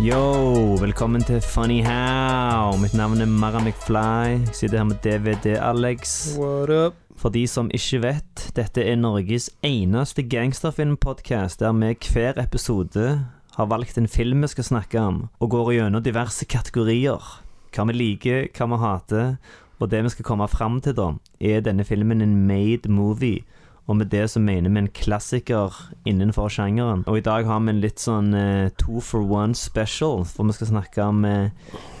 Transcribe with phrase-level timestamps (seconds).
[0.00, 2.72] Yo, velkommen til Funny How.
[2.80, 4.38] Mitt navn er Mara McFly.
[4.46, 6.38] Jeg sitter her med DVD-Alex.
[6.40, 6.94] What up?
[7.20, 13.26] For de som ikke vet, dette er Norges eneste gangsterfilmpodkast der vi hver episode
[13.58, 17.20] har valgt en film vi skal snakke om, og går gjennom diverse kategorier.
[17.68, 19.36] Hva vi liker, hva vi hater,
[19.80, 21.10] og det vi skal komme fram til, da,
[21.40, 23.44] er denne filmen en made movie.
[23.90, 25.74] Og med det så mener vi en klassiker
[26.06, 27.02] innenfor sjangeren.
[27.10, 30.54] Og i dag har vi en litt sånn uh, two for one special, for vi
[30.54, 31.50] skal snakke om uh,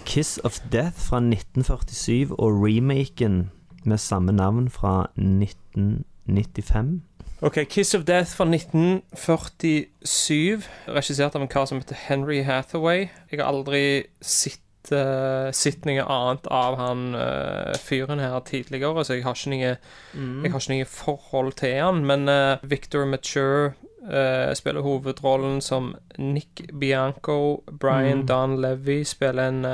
[0.06, 3.50] Kiss of Death fra 1947 og remaken
[3.82, 7.02] med samme navn fra 1995.
[7.42, 10.62] Ok, Kiss of Death fra 1947,
[10.94, 13.10] regissert av en kar som heter Henry Hathaway.
[13.32, 19.18] Jeg har aldri sett, uh, sett noe annet av han uh, fyren her tidligere, så
[19.18, 19.74] jeg har ikke noe,
[20.14, 22.02] jeg har ikke noe forhold til han.
[22.08, 23.72] Men uh, Victor Mature
[24.56, 27.60] spiller hovedrollen som Nick Bianco.
[27.68, 29.66] Brian Don Levy spiller en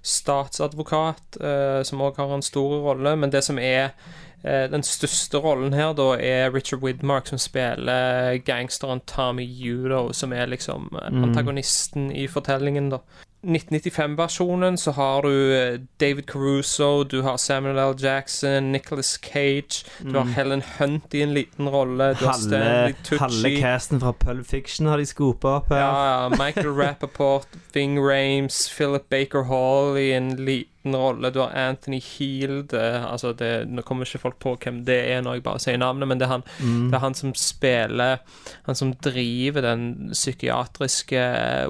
[0.00, 1.36] statsadvokat,
[1.84, 3.12] som òg har en stor rolle.
[3.20, 3.92] Men det som er
[4.40, 10.48] Den største rollen her da er Richard Widmark, som spiller gangsteren Tommy Udo, som er
[10.48, 13.00] liksom antagonisten antagonisten i fortellingen, da.
[13.42, 17.94] 1995-versjonen så har du eh, David Caruso, du har Samuel L.
[17.98, 23.18] Jackson, Nicholas Cage, du har Helen Hunt i en liten rolle, du har Stanley Halve,
[23.18, 25.80] halve casten fra Pulp Fiction har de skopa opp her.
[25.80, 26.28] Ja, ja.
[26.36, 30.34] Michael Rappaport, Ving Rames, Philip Baker Hall i en
[30.80, 31.30] liten rolle.
[31.30, 35.22] Du har Anthony Heald eh, Altså, det, nå kommer ikke folk på hvem det er
[35.22, 36.44] når jeg bare sier navnet, men det er han,
[36.90, 38.18] det er han som spiller
[38.66, 41.20] Han som driver den psykiatriske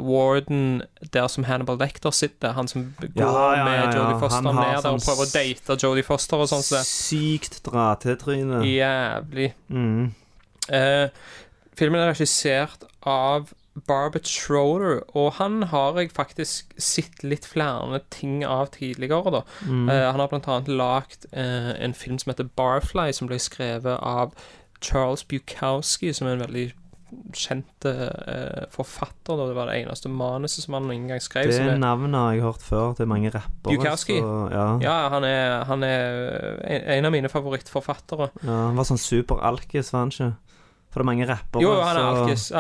[0.01, 0.83] warden
[1.13, 2.53] der som Hannibal Lecter sitter.
[2.53, 3.95] Han som går Ja, ja, ja, med.
[3.95, 6.65] Jodie Foster Han ned der og sånn prøver å date Jodie Foster og sånn.
[6.65, 6.83] Så.
[6.87, 8.63] Sykt dra-til-tryne.
[8.69, 9.53] Jævlig.
[9.69, 10.13] Mm.
[10.71, 11.09] Uh,
[11.79, 13.51] filmen er regissert av
[13.87, 19.43] Barbet Schroeder, og han har jeg faktisk sett litt flere ting av tidligere, da.
[19.63, 24.35] Eh, han har annet lagd uh, en film som heter Barfly, som ble skrevet av
[24.83, 26.67] Charles Bukowski, som er en veldig
[27.35, 29.35] kjent uh, forfatter.
[29.39, 29.47] Da.
[29.51, 31.51] Det var det eneste manuset som han noen gang skrev.
[31.51, 32.93] Det er- navnet har jeg hørt før.
[32.95, 33.77] Det er mange rappere.
[33.79, 34.19] Bukowski?
[34.21, 34.67] så- Ja.
[34.83, 38.31] ja, han er, han er en, en av mine favorittforfattere.
[38.43, 38.51] ja.
[38.67, 40.33] Han var sånn super-alkis, var han ikke?
[40.91, 41.63] For det er mange rappere.
[41.63, 42.51] Jo, han er så- alkis.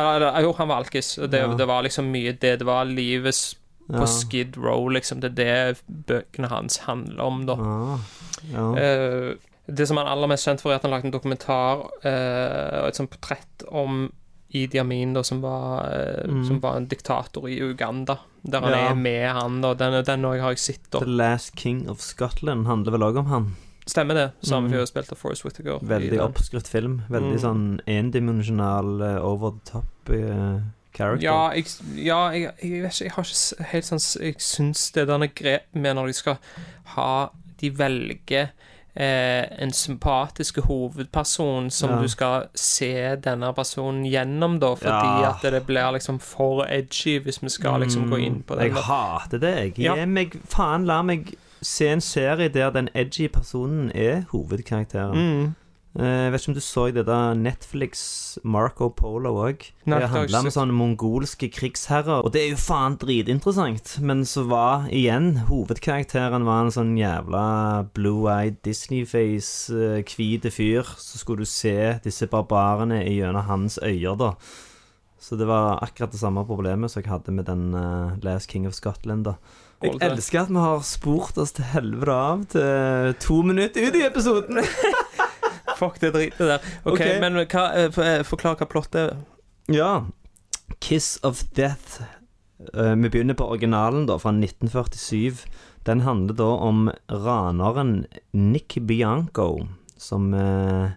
[0.45, 1.15] Jo, han var alkis.
[1.31, 1.55] Det, Ja.
[1.55, 2.59] det var liksom mye det.
[2.61, 3.55] Det var livet
[3.91, 4.07] på Ja.
[4.07, 5.21] Skid Row, liksom.
[5.21, 7.57] Det er det bøkene hans handler om, da.
[8.53, 8.71] Ja.
[8.71, 9.35] Uh,
[9.73, 12.81] det som han er aller mest kjent for, er at han lagde en dokumentar eh,
[12.83, 14.13] og et sånt portrett om
[14.53, 16.45] Idi Amin, da, som var, uh, Mm.
[16.47, 18.19] som var en diktator i Uganda.
[18.45, 19.61] Der han er med, han.
[19.61, 20.91] da Den, den har jeg sett.
[20.91, 23.57] da The Last King of Scotland handler vel òg om han.
[23.87, 24.31] Stemmer det.
[24.43, 24.87] Samme Mm.
[24.87, 25.79] spilte Forest Whittaker.
[25.83, 26.21] i Veldig den.
[26.21, 27.03] oppskrytt film.
[27.11, 27.41] Veldig Mm.
[27.41, 30.61] sånn endimensjonal, eh, over the top uh,
[30.95, 31.25] character.
[31.25, 35.07] Ja, jeg, ja jeg, jeg vet ikke Jeg har ikke helt sånn Jeg syns det
[35.09, 36.37] der grep med når de skal
[36.97, 37.29] ha
[37.61, 38.49] De velger
[38.97, 42.01] eh, en sympatisk hovedperson som Ja.
[42.03, 45.31] du skal se denne personen gjennom, da, fordi Ja.
[45.31, 48.73] at det blir liksom for edgy hvis vi skal liksom gå inn på det.
[48.73, 49.79] Jeg hater det, jeg.
[49.79, 50.05] Ja.
[50.07, 55.16] Meg Faen, la meg se en serie der den edgy personen er hovedkarakteren.
[55.16, 55.54] Mm.
[55.98, 59.65] Eh, Jeg vet ikke om du så det da Netflix Marco Polo òg.
[59.84, 62.22] Det handla om sånne mongolske krigsherrer.
[62.22, 63.97] Og det er jo faen dritinteressant.
[64.00, 70.87] Men så var igjen hovedkarakteren var en sånn jævla blue-eyed Disney-face, eh, hvite fyr.
[70.97, 74.34] Så skulle du se disse barbarene gjennom hans øyer, da.
[75.21, 78.66] Så det var akkurat det samme problemet som jeg hadde med den uh, Last King
[78.66, 79.34] of Scotland, da.
[79.80, 84.04] Jeg elsker at vi har spurt oss til helvete av til to minutter ut i
[84.04, 84.60] episoden.
[85.80, 86.71] Fuck det dritet der.
[86.84, 87.16] OK, okay.
[87.22, 89.21] men hva, eh, eh, forklar hva plottet er.
[89.72, 89.92] Ja.
[90.84, 92.03] Kiss of Death.
[92.74, 95.47] Eh, vi begynner på originalen, da, fra 1947.
[95.88, 98.04] Den handler da om raneren
[98.36, 99.66] Nick Bianco,
[99.97, 100.92] som eh,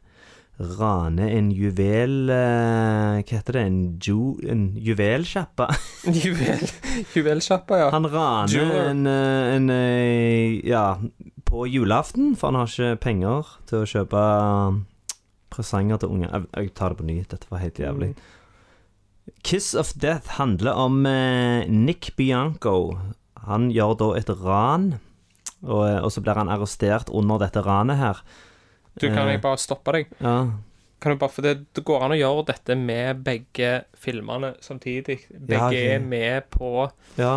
[0.60, 2.30] raner en juvel...
[2.30, 3.64] Eh, hva heter det?
[3.68, 5.68] En, ju, en juvelsjappa?
[6.24, 6.62] Juvel,
[7.16, 7.90] Juvelsjappa, ja.
[7.94, 11.00] Han raner en, eh, en eh, Ja,
[11.46, 14.22] på julaften, for han har ikke penger til å kjøpe
[15.54, 16.30] presanger til unger.
[16.32, 18.14] Jeg, jeg tar det på ny, dette var helt jævlig.
[19.44, 22.98] Kiss of Death handler om eh, Nick Bianco.
[23.48, 24.94] Han gjør da et ran,
[25.64, 28.24] og, og så blir han arrestert under dette ranet her.
[29.00, 30.14] Du, kan jeg bare stoppe deg?
[30.22, 30.38] Ja,
[31.02, 35.18] Kan du bare, for det, det går an å gjøre dette med begge filmene samtidig.
[35.36, 35.80] Begge ok.
[35.96, 36.70] er med på
[37.20, 37.34] ja.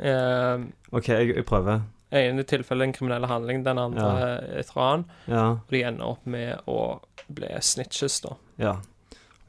[0.00, 1.82] eh, OK, jeg, jeg prøver.
[2.16, 5.04] ene tilfellet en kriminell handling, den andre et ran.
[5.28, 5.44] Ja.
[5.58, 8.38] Og de ender opp med å bli snitches, da.
[8.62, 8.74] Ja.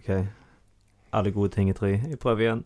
[0.02, 0.12] OK.
[1.14, 1.96] Alle gode ting i tre.
[1.96, 2.66] Jeg prøver igjen.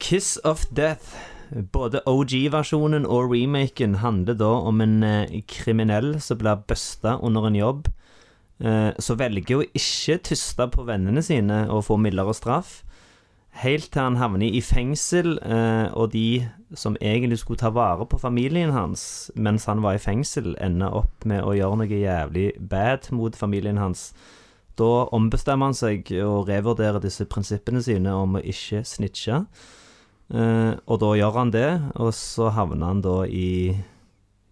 [0.00, 1.12] Kiss of Death.
[1.50, 7.58] Både OG-versjonen og remaken handler da om en eh, kriminell som blir busta under en
[7.58, 7.88] jobb.
[8.60, 12.80] Eh, som velger å ikke tyste på vennene sine og få mildere straff.
[13.60, 16.46] Helt til han havner i fengsel, eh, og de
[16.78, 21.26] som egentlig skulle ta vare på familien hans mens han var i fengsel, ender opp
[21.26, 24.12] med å gjøre noe jævlig bad mot familien hans.
[24.78, 29.42] Da ombestemmer han seg og revurderer disse prinsippene sine om å ikke snitche.
[30.34, 31.68] Eh, og da gjør han det,
[31.98, 33.76] og så havner han da i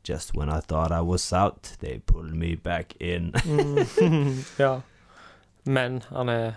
[0.09, 3.33] Just when I thought I was out, they pull me back in.
[4.59, 4.81] ja.
[5.67, 6.53] Men han er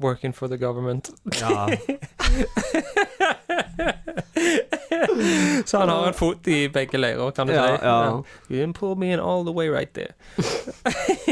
[0.00, 1.10] working for the government.
[1.40, 1.66] ja.
[5.66, 7.84] Så han har en fot i begge leirer, kan du Ja, si.
[7.84, 8.22] ja.
[8.50, 10.12] You didn't pull me in all the way right there.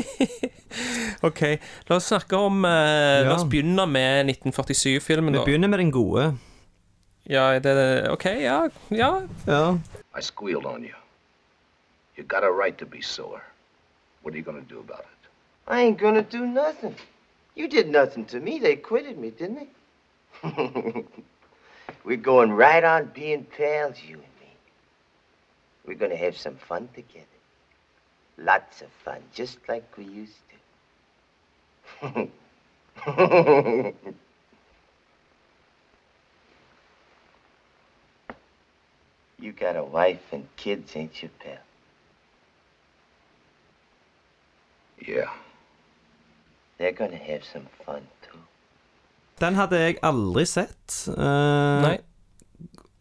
[1.27, 1.41] OK,
[1.89, 5.41] la oss snakke om eh, La oss begynne med 1947-filmen, da.
[5.43, 6.31] Vi begynner med den gode.
[7.31, 8.71] Ja, det, OK, ja.
[8.89, 9.23] ja.
[9.47, 9.79] Ja.
[10.19, 10.95] I squealed on you.
[12.17, 13.43] You got a right to be sore.
[14.23, 15.29] What are you gonna do about it?
[15.69, 16.95] I ain't gonna do nothing.
[17.55, 18.59] You did nothing to me.
[18.59, 19.69] They quitted me, didn't they?
[22.05, 24.53] We're going right on being pals, you and me.
[25.87, 27.27] We're gonna have some fun together.
[28.39, 30.43] Lots of fun, just like we used
[32.03, 32.29] to.
[39.43, 41.59] you got a wife and kids, ain't you, pal?
[44.99, 45.31] Yeah.
[46.79, 48.39] They're gonna have some fun, too.
[49.41, 51.09] Den hadde jeg aldri sett.
[51.09, 51.99] Uh, Nei.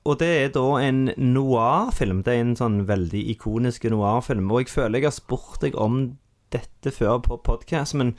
[0.08, 2.24] Og det er da en noir-film.
[2.24, 4.48] Det er en sånn veldig ikonisk noir-film.
[4.52, 6.02] Og jeg føler jeg har spurt deg om
[6.56, 8.16] dette før på podkast, men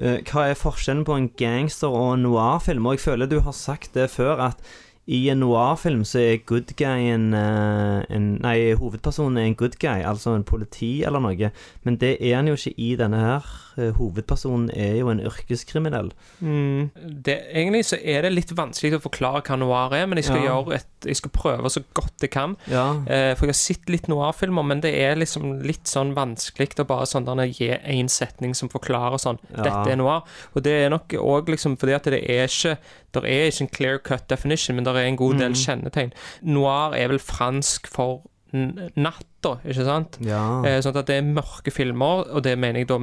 [0.00, 2.86] uh, hva er forskjellen på en gangster- og en noir-film?
[2.86, 4.62] Og jeg føler du har sagt det før, at
[5.06, 10.02] i en noir-film så er good guy en, en, Nei, hovedpersonen er en good guy,
[10.02, 11.52] altså en politi eller noe.
[11.86, 13.46] Men det er han jo ikke i denne her.
[13.76, 16.08] Eh, Hovedpersonen er jo en yrkeskriminell.
[16.40, 16.88] Mm.
[17.26, 20.40] Det, egentlig så er det litt vanskelig å forklare hva noir er, men jeg skal,
[20.42, 20.54] Ja.
[20.56, 22.56] gjøre et, jeg skal prøve så godt jeg kan.
[22.72, 22.86] Ja.
[23.04, 26.86] Eh, for jeg har sett litt noir-filmer, men det er liksom litt sånn vanskelig å
[26.88, 29.62] bare sånn der gi én setning som forklarer sånn Ja.
[29.62, 30.22] Dette er noir.
[30.54, 32.78] Og det er nok òg liksom fordi at det er ikke
[33.16, 36.12] Det er ikke en clear cut definition, men det er en god del kjennetegn.
[36.42, 38.22] Noir er vel fransk for
[38.54, 40.16] n- natt, da, ikke sant?
[40.24, 40.62] ja.
[40.64, 42.96] Eh, sånn at det er mørke filmer, og det mener jeg da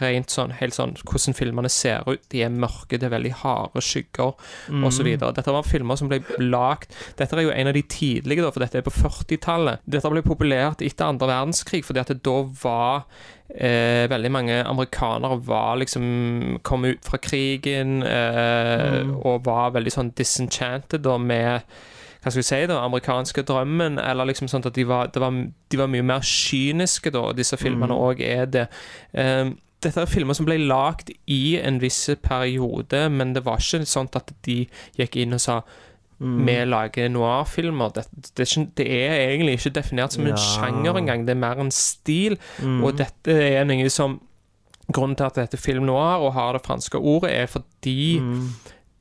[0.00, 2.20] rent sånn helt sånn hvordan filmene ser ut.
[2.30, 4.34] De er mørke, det er veldig harde skygger
[4.68, 4.84] Mm.
[4.92, 8.50] videre Dette var filmer som ble lagd Dette er jo en av de tidlige, da,
[8.50, 9.80] for dette er på 40-tallet.
[9.88, 13.06] Dette ble populært etter andre verdenskrig, fordi at det da var
[13.48, 20.10] Eh, veldig mange amerikanere var liksom kom ut fra krigen eh, og var veldig sånn
[20.18, 21.64] disenchanted da med
[22.18, 25.32] hva skal vi si da, amerikanske drømmen, eller liksom sånn at de var, det var,
[25.32, 28.66] de var mye mer kyniske da, disse filmene òg er det.
[29.16, 33.86] Eh, dette er filmer som ble lagd i en viss periode, men det var ikke
[33.86, 34.64] sånn at de
[34.98, 35.60] gikk inn og sa
[36.20, 37.92] vi lager noir-filmer.
[37.94, 38.06] Det,
[38.36, 40.36] det, det er egentlig ikke definert som en Ja.
[40.36, 42.38] sjanger engang, det er mer en stil.
[42.62, 42.82] Mm.
[42.84, 44.20] Og dette er noe som
[44.90, 48.48] Grunnen til at det heter film noir og har det franske ordet, er fordi Mm.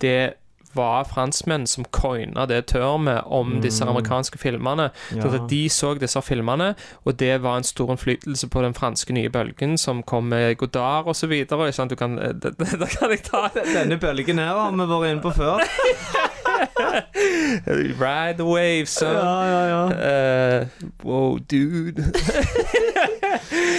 [0.01, 0.33] det
[0.75, 4.89] var franskmenn som coina det termet om disse amerikanske filmene.
[5.12, 5.17] Mm.
[5.17, 5.24] Ja.
[5.31, 9.29] Så de så disse filmene, og det var en stor innflytelse på den franske nye
[9.29, 11.29] bølgen som kom med Godard osv.
[11.29, 13.47] Det, det, det kan jeg ta.
[13.55, 15.63] Denne bølgen her har vi vært inne på før.
[18.01, 19.13] Ride the wave, son.
[19.13, 20.61] Ja, ja, ja.
[20.61, 20.67] Uh,
[21.03, 22.01] wow, dude.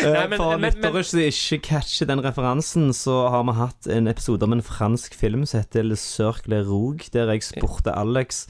[0.04, 4.42] Nei, men- For lyttere som ikke catcher den referansen, så har vi hatt en episode
[4.47, 8.47] om en fransk film som heter Le Cercle Rouge, der jeg spurte Alex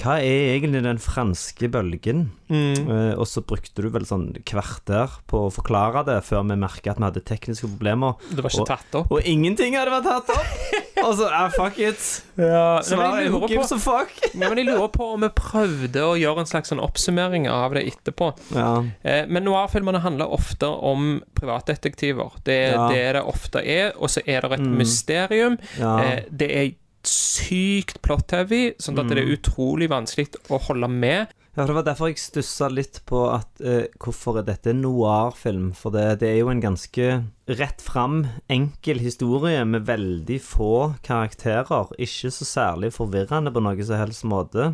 [0.00, 2.24] hva er egentlig den franske bølgen?
[2.50, 2.88] Mm.
[2.88, 6.92] Uh, og så brukte du vel sånn kvarter på å forklare det, før vi merka
[6.92, 8.16] at vi hadde tekniske problemer.
[8.30, 9.12] Det var ikke Og- tatt opp.
[9.14, 10.82] Og ingenting hadde vært tatt opp!
[11.04, 12.02] Og så ah, fuck it.
[12.38, 14.12] Ja, Så jeg det lurer på a fuck?
[14.34, 17.74] Ja, men jeg lurer på om vi prøvde å gjøre en slags sånn oppsummering av
[17.76, 18.30] det etterpå.
[18.54, 18.70] Ja.
[19.04, 22.32] Uh, men noir-filmene handler ofte om privatdetektiver.
[22.44, 22.88] Det, Ja.
[22.90, 25.58] det er det ofte er, og så er det et mysterium.
[25.78, 25.94] Ja.
[25.98, 26.72] Uh, det er
[27.10, 31.32] sykt plot-heavy, sånn at det er utrolig vanskelig å holde med.
[31.54, 35.68] Ja, Det var derfor jeg stussa litt på at eh, hvorfor er dette noir-film?
[35.78, 37.10] For det, det er jo en ganske
[37.46, 40.72] rett fram, enkel historie med veldig få
[41.06, 41.92] karakterer.
[41.94, 44.72] Ikke så særlig forvirrende på noe som helst måte.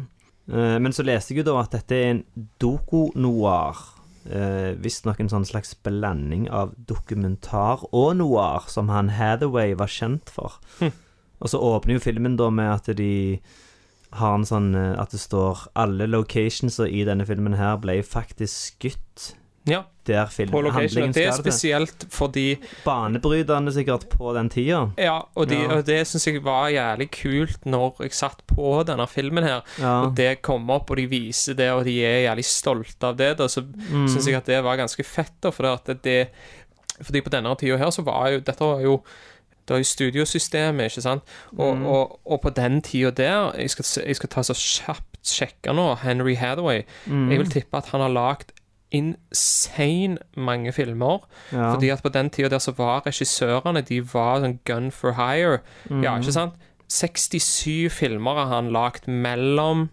[0.49, 2.25] Eh, men så leste jeg jo da at dette er en
[2.65, 3.85] doko-noir.
[4.31, 10.33] Eh, Visstnok en sånn slags blanding av dokumentar og noir, som han Hathaway var kjent
[10.33, 10.57] for.
[11.41, 13.41] Og så åpner jo filmen da med at de
[14.13, 18.75] har en sånn eh, At det står alle locationsa i denne filmen her ble faktisk
[18.75, 19.29] skutt
[19.69, 20.81] Ja, der film, på location.
[20.81, 24.81] handlingen det er spesielt fordi Banebrytende sikkert på den tida.
[24.99, 25.77] Ja, og, de, Ja.
[25.77, 29.61] og det syns jeg var jævlig kult når jeg satt på denne filmen her.
[29.79, 29.93] Ja.
[30.07, 33.37] Og det kom opp, og de viser det, og de er jævlig stolte av det.
[33.39, 34.09] Da, så Mm.
[34.09, 35.37] syns jeg at det var ganske fett.
[35.41, 36.29] Da, for det, det,
[37.05, 39.03] fordi på denne tida her så var jo Dette var jo
[39.71, 41.23] det var jo studiosystemet, ikke sant?
[41.57, 41.87] Og, Mm.
[41.87, 45.95] og, og på den tida der Jeg skal, jeg skal ta så kjapt sjekke nå.
[46.03, 46.83] Henry Hathaway.
[47.07, 47.31] Mm.
[47.31, 48.51] Jeg vil tippe at han har lagd
[48.93, 51.19] insane mange filmer.
[51.53, 51.73] Ja.
[51.75, 55.61] Fordi at på den tida der så var regissørene De var sånn gun for hire.
[56.03, 56.55] Ja, ikke sant?
[56.91, 59.89] 67 filmer har han lagd mellom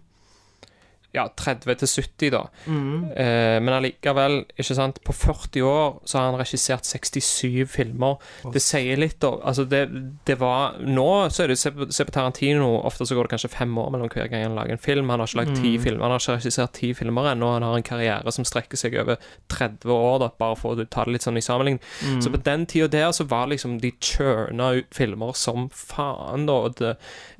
[1.16, 2.40] ja, 30 til 70, da.
[2.68, 8.18] Eh, men allikevel, ikke sant På 40 år så har han regissert 67 filmer.
[8.52, 9.30] Det sier litt, da.
[9.48, 9.86] Altså, det,
[10.28, 12.68] det var Nå så er det Se på, Tarantino.
[12.84, 15.08] Ofte så går det kanskje fem år mellom hver gang han lager en film.
[15.08, 17.54] Han har ikke lagd ti filmer Han har ikke regissert ti filmer ennå.
[17.56, 19.16] Han har en karriere som strekker seg over
[19.48, 21.80] 30 år, da, bare for å ta det litt sånn i sammenligning.
[22.22, 26.58] Så på den tida der så var liksom de churna ut filmer som faen, da.
[26.78, 26.94] Det,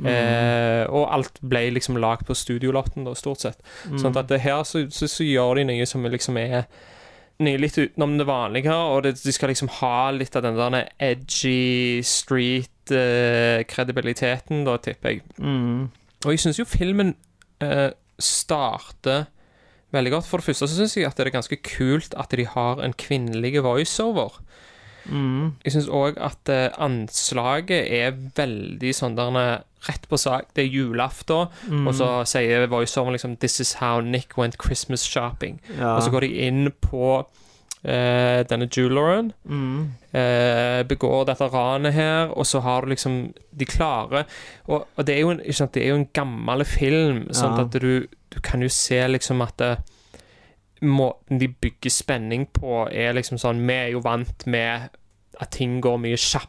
[0.09, 3.63] eh, og alt ble liksom lagd på studiolotten, da, stort sett.
[4.01, 6.63] Sånn at det her så, så, så gjør de noe som liksom er
[7.39, 10.91] Noe litt utenom det vanlige, og det, de skal liksom ha litt av den der
[10.99, 15.23] edgy street-kredibiliteten, da, tipper jeg.
[15.39, 15.87] Mm.
[16.25, 17.15] Og jeg syns jo filmen
[17.63, 19.31] eh, starter
[19.95, 20.29] veldig godt.
[20.29, 22.97] For det første så syns jeg at det er ganske kult at de har en
[22.99, 24.41] kvinnelig voiceover.
[25.09, 25.55] Mm.
[25.65, 29.55] Jeg syns òg at eh, anslaget er veldig sånn der eh,
[29.89, 30.45] rett på sak.
[30.57, 31.87] Det er julaften, Mm.
[31.87, 35.59] og så sier voiceoveren liksom 'This is how Nick went Christmas shopping'.
[35.79, 35.95] Ja.
[35.97, 37.27] Og så går de inn på
[37.85, 39.83] eh, denne jeweleren, Mm.
[40.13, 44.25] eh, begår dette ranet her, og så har du liksom De klarer
[44.69, 47.65] Og, og det, er jo en, sant, det er jo en gammel film, sånn Ja.
[47.65, 49.79] at du, du kan jo se liksom at det,
[50.83, 54.91] Måten de bygger spenning på, er liksom sånn Vi er jo vant med
[55.41, 56.49] at ting går mye kjappere,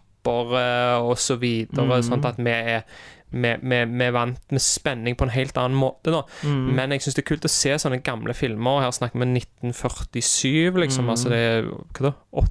[1.03, 1.85] og så videre.
[1.85, 2.03] Mhm.
[2.09, 2.83] Sånn at vi er
[3.31, 6.23] vi, vi, vi er vant med spenning på en helt annen måte, da.
[6.41, 6.63] Mm.
[6.73, 8.81] Men jeg syns det er kult å se sånne gamle filmer.
[8.81, 11.05] Her snakker vi 1947, liksom.
[11.05, 11.09] Mm.
[11.13, 12.13] Altså det er hva da?
[12.41, 12.49] 8,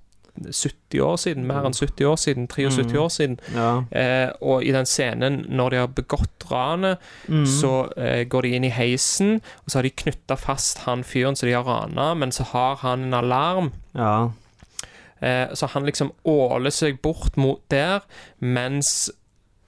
[0.55, 1.47] 70 år siden?
[1.51, 2.47] Mer enn 70 år siden?
[2.47, 3.03] 73 Mm.
[3.03, 3.39] år siden.
[3.57, 3.71] Ja.
[3.91, 7.45] Eh, og i den scenen, når de har begått ranet, Mm.
[7.47, 11.35] så eh, går de inn i heisen, og så har de knytta fast han fyren
[11.37, 13.73] som de har rana, men så har han en alarm.
[13.97, 14.31] ja.
[15.21, 18.05] Eh, så han liksom åler seg bort mot der,
[18.41, 19.11] mens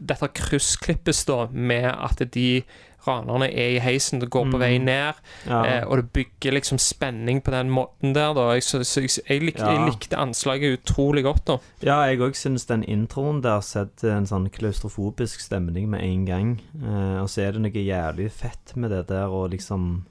[0.00, 2.62] dette kryssklippes da med at de
[3.06, 5.16] ranerne er i heisen og går på vei ned.
[5.48, 5.60] Ja.
[5.64, 8.50] Eh, og det bygger liksom spenning på den måten der, da.
[8.56, 9.70] Jeg, så, så jeg, jeg, lik, Ja.
[9.72, 11.56] jeg likte anslaget utrolig godt, da.
[11.84, 16.50] Ja, jeg òg syns den introen der setter en sånn klaustrofobisk stemning med en gang.
[16.76, 20.06] Eh, og så er det noe jævlig fett med det der å liksom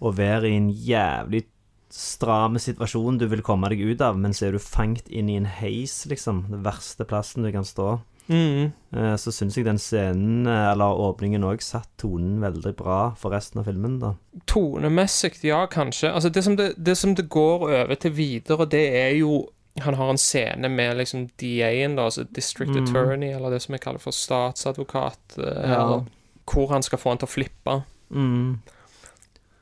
[0.00, 1.42] Å være i en jævlig
[1.90, 5.36] stram situasjon du vil komme deg ut av, men så er du fanget inn i
[5.40, 6.44] en heis, liksom.
[6.50, 8.00] Den verste plassen du kan stå.
[8.30, 8.70] Mm.
[8.94, 13.34] Eh, så syns jeg den scenen, eh, eller åpningen òg, satt tonen veldig bra for
[13.34, 14.12] resten av filmen, da.
[14.46, 16.12] Tonemessig, ja, kanskje.
[16.14, 19.48] Altså, det som det, det som det går over til videre, det er jo
[19.80, 22.82] Han har en scene med liksom DA-en, da, altså District Mm.
[22.84, 26.00] Attorney, eller det som jeg kaller for statsadvokat, eh, Ja.
[26.44, 27.84] hvor han skal få han til å flippe.
[28.12, 28.58] Mm.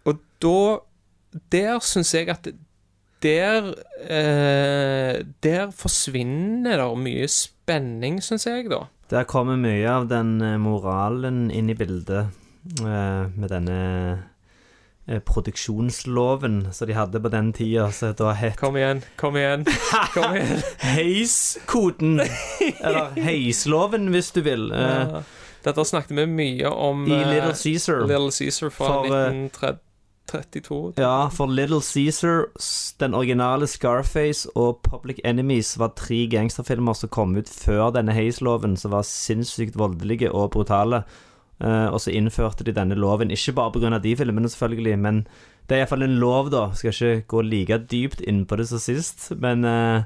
[0.06, 0.78] Og da
[1.52, 2.48] der syns jeg at
[3.22, 3.72] der
[4.06, 8.84] eh, Der forsvinner det mye spenning, syns jeg, da.
[9.10, 12.28] Der kommer mye av den eh, moralen inn i bildet
[12.84, 13.78] eh, med denne
[15.08, 19.66] eh, Produksjonsloven som de hadde på den tida, som da het Kom igjen, kom igjen.
[20.14, 20.62] kom igjen.
[20.94, 22.20] Heiskoden.
[22.78, 24.68] Eller heisloven, hvis du vil.
[24.70, 25.18] Ja.
[25.18, 28.04] Eh, Dette snakket vi mye om I Little Cæsar.
[28.06, 29.82] Caesar fra 1930.
[30.28, 30.92] 32.
[31.00, 32.46] Ja, for Little Cæsar,
[33.00, 38.76] den originale Scarface og Public Enemies var tre gangsterfilmer som kom ut før denne Hays-loven,
[38.76, 41.02] som var sinnssykt voldelige og brutale.
[41.58, 43.98] Uh, og så innførte de denne loven, ikke bare pga.
[43.98, 45.24] de filmene, selvfølgelig, men
[45.68, 46.68] det er iallfall en lov, da.
[46.74, 50.04] Skal ikke gå like dypt inn på det som sist, men uh,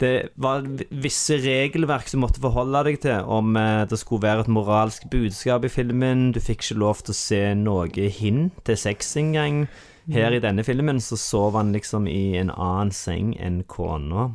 [0.00, 3.24] det var visse regelverk som måtte forholde deg til.
[3.26, 6.30] Om eh, det skulle være et moralsk budskap i filmen.
[6.34, 9.66] Du fikk ikke lov til å se noe hint til sex engang.
[10.10, 14.32] Her i denne filmen så sov han liksom i en annen seng enn kona.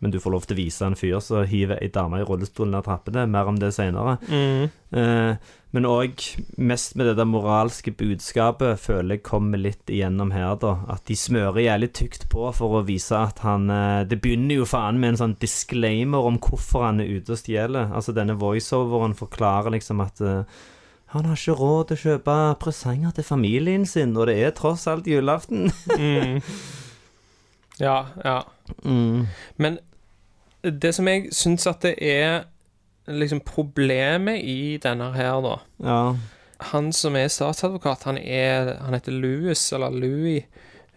[0.00, 2.68] Men du får lov til å vise en fyr som hiver ei dame i rullestol
[2.72, 3.26] ned trappene.
[3.30, 4.18] Mer om det seinere.
[4.28, 4.72] Mm.
[5.00, 6.22] Eh, men òg
[6.62, 10.76] mest med det der moralske budskapet føler jeg kommer litt igjennom her, da.
[10.94, 14.68] At de smører jævlig tykt på for å vise at han eh, Det begynner jo
[14.70, 17.90] faen med en sånn disclaimer om hvorfor han er ute og stjeler.
[17.90, 20.62] Altså denne voiceoveren forklarer liksom at eh,
[21.16, 24.86] han har ikke råd til å kjøpe presanger til familien sin, og det er tross
[24.90, 25.70] alt julaften.
[25.98, 26.40] Mm.
[27.82, 28.40] Ja, ja.
[28.86, 29.26] Mm.
[29.58, 29.78] Men
[30.62, 32.44] det som jeg syns at det er
[33.06, 36.16] liksom problemet i denne her, da Ja.
[36.60, 40.42] Han som er statsadvokat, han er Han heter Louis, eller Louis.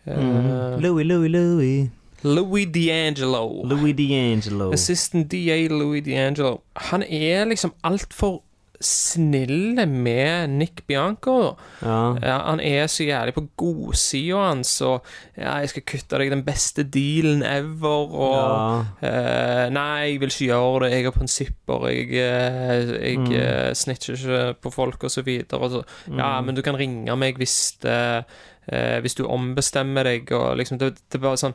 [0.06, 0.14] Mm.
[0.16, 1.90] Uh, Louis, Louis, Louis.
[2.24, 3.66] Louis D'Angelo.
[3.68, 4.72] Louis D'Angelo.
[4.74, 6.62] Assistant DA Louis D'Angelo.
[6.76, 8.44] Han er liksom altfor
[8.82, 11.56] snill med Nick Bianco.
[11.82, 12.16] Ja.
[12.22, 15.04] Ja, han er så jævlig på godsida hans, og
[15.38, 20.48] ja, 'jeg skal kutte deg den beste dealen ever', og eh, 'nei, jeg vil ikke
[20.54, 23.32] gjøre det, jeg har prinsipper, jeg, eh, jeg Mm.
[23.34, 25.60] uh, snitcher ikke på folk', og så videre.
[25.60, 25.84] Og så,
[26.16, 26.46] ja, Mm.
[26.46, 28.26] men du kan ringe meg hvis det,
[28.74, 31.54] uh, Hvis du ombestemmer deg, og liksom Det, det er bare sånn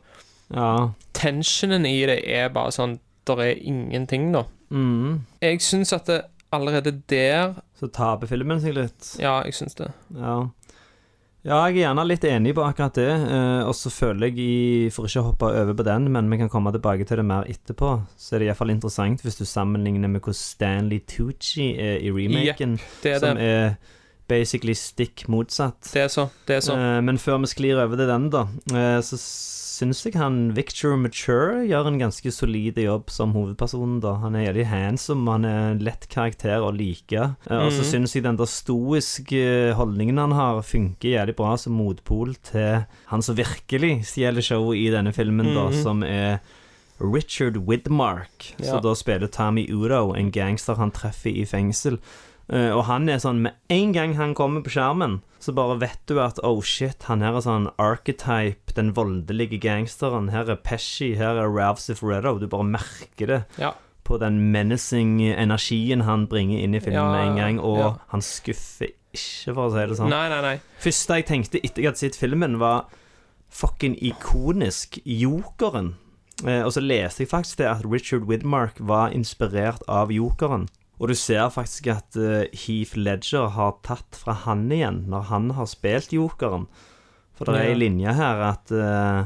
[0.55, 0.88] ja.
[1.12, 4.43] Tensionen i det er bare sånn Der er ingenting, da.
[4.71, 5.21] Mm.
[5.43, 9.14] Jeg syns at det allerede der Så taper filmen seg litt.
[9.21, 9.88] Ja, jeg syns det.
[10.14, 10.37] Ja.
[11.42, 13.09] ja, jeg er gjerne litt enig på akkurat det.
[13.11, 16.38] Eh, og så føler jeg, i, for ikke å hoppe over på den, men vi
[16.42, 20.12] kan komme tilbake til det mer etterpå, så er det iallfall interessant hvis du sammenligner
[20.12, 23.75] med hvordan Stanley Tucci er i remaken, Det er som er
[24.33, 25.93] basically stikk motsatt.
[25.93, 26.29] Det er så.
[26.49, 26.77] Det er så.
[26.81, 29.19] Eh, men før vi sklir over til den, da, eh, så
[29.73, 34.01] syns jeg han Victor Mature gjør en ganske solid jobb som hovedpersonen.
[34.05, 37.11] da Han er jævlig handsome, han er en lett karakter å like.
[37.49, 37.57] Mm.
[37.65, 37.91] Og så Mhm.
[37.91, 43.23] syns jeg den der stoiske holdningen han har, funker jævlig bra som motpol til han
[43.23, 45.83] som virkelig stjeler showet i denne filmen, da, Mhm.
[45.83, 46.41] som er
[47.00, 48.67] Richard Widmark, Ja.
[48.67, 51.99] som da spiller Tommy Udo, en gangster han treffer i fengsel.
[52.50, 56.00] Eh, og han er sånn Med en gang han kommer på skjermen, så bare vet
[56.07, 60.31] du at oh shit, han her er sånn archetype, den voldelige gangsteren.
[60.31, 62.39] Her er Pesci, her er Ralph Cifaretto.
[62.39, 63.73] Du bare merker det Ja.
[64.05, 67.59] på den menacing energien han bringer inn i filmen Ja, med en gang.
[67.61, 67.93] Og ja.
[68.09, 70.11] han skuffer ikke, for å si det sånn.
[70.11, 70.61] Nei, nei, nei.
[70.81, 72.87] Første jeg tenkte etter jeg hadde sett filmen, var
[73.52, 75.95] fucking ikonisk Jokeren.
[76.47, 80.69] Eh, og så leste jeg faktisk det at Richard Widmark var inspirert av Jokeren.
[81.02, 85.50] Og du ser faktisk at eh, Heath Ledger har tatt fra han igjen, når han
[85.56, 86.69] har spilt Jokeren.
[87.34, 89.25] For det er ei linje her at uh,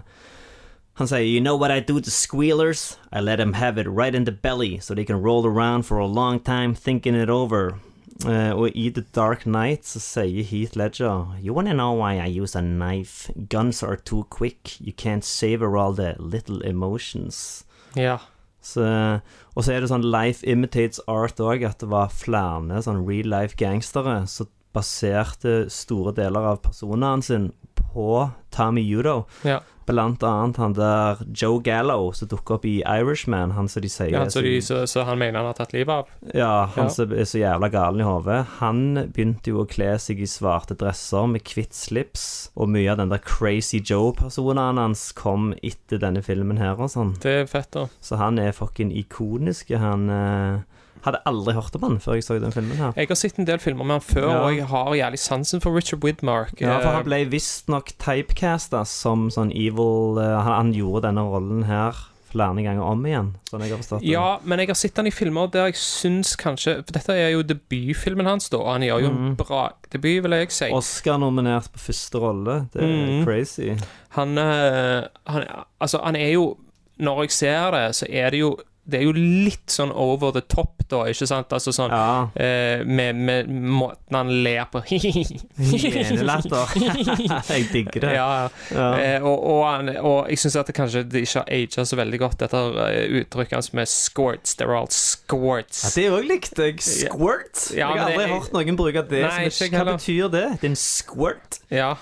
[0.96, 2.96] han sier You know what I do to squealers?
[3.12, 5.98] I let them have it right in the belly, so they can roll around for
[5.98, 7.78] a long time thinking it over.
[8.24, 12.40] Uh, og i The Dark Knight så sier Heath Ledger You wanna know why I
[12.40, 13.30] use a knife?
[13.50, 14.80] Guns are too quick.
[14.80, 17.66] You can't savor all the little emotions.
[17.94, 18.18] Ja.
[18.18, 18.35] Så,
[18.74, 23.30] og så er det sånn Life imitates art òg, at det var flere sånn real
[23.32, 29.22] life gangstere som baserte store deler av personene sine på Tommy Udo.
[29.46, 29.62] Ja.
[29.86, 34.10] Blant annet han der Joe Gallo som dukker opp i Irishman, han som de sier
[34.10, 36.08] ja så, de, så, så han mener han har tatt livet av?
[36.34, 36.92] ja, han Ja.
[36.96, 38.40] som er så jævla galen i hodet.
[38.58, 38.80] Han
[39.14, 43.12] begynte jo å kle seg i svarte dresser med hvitt slips, og mye av den
[43.14, 47.14] der Crazy Joe-personen hans kom etter denne filmen her og sånn.
[47.22, 47.86] Det er fett, da.
[48.02, 49.70] Så han er fucking ikonisk.
[49.78, 50.60] Han eh,
[51.06, 52.92] hadde aldri hørt om han før jeg så den filmen her.
[52.98, 54.40] Jeg har sett en del filmer med han før, Ja.
[54.44, 56.52] og jeg har jævlig sansen for Richard Widmark.
[56.60, 61.24] Ja, for Eh, han ble visstnok typecasta som sånn evil uh, han, han gjorde denne
[61.24, 61.94] rollen her
[62.26, 64.10] flere ganger om igjen, sånn jeg har forstått det.
[64.10, 67.30] Ja, men jeg har sett han i filmer der jeg syns kanskje For dette er
[67.32, 69.36] jo debutfilmen hans, da, og han gjør jo en Mhm.
[69.40, 69.62] bra
[69.94, 70.68] debut, vil jeg si.
[70.74, 72.68] Oscar-nominert på første rolle.
[72.74, 73.24] Det er mm.
[73.24, 73.70] crazy.
[74.18, 75.44] Han, eh, han
[75.80, 76.56] Altså, han er jo
[76.98, 78.56] Når jeg ser det, så er det jo
[78.88, 81.50] Det er jo litt sånn over the top, da, ikke sant?
[81.56, 82.28] Altså sånn Ja.
[82.38, 86.74] eh, med, med måten han ler på Hyenelatter.
[87.50, 88.12] jeg digger det.
[88.14, 88.86] Ja, Ja.
[88.98, 91.98] Eh, og, og, han, og jeg syns at det kanskje det ikke har aga så
[91.98, 94.56] veldig godt, dette eh, uttrykket hans med squirts.
[94.58, 95.82] They're all squirts.
[95.84, 96.80] Ja, det òg likte jeg.
[96.86, 97.66] Squirt.
[97.76, 99.22] Jeg har aldri det- hørt noen bruke det.
[99.26, 99.98] Nei, som ikke Hva heller.
[100.00, 100.46] betyr det?
[100.60, 101.60] Det er en squirt.
[101.70, 101.94] Ja.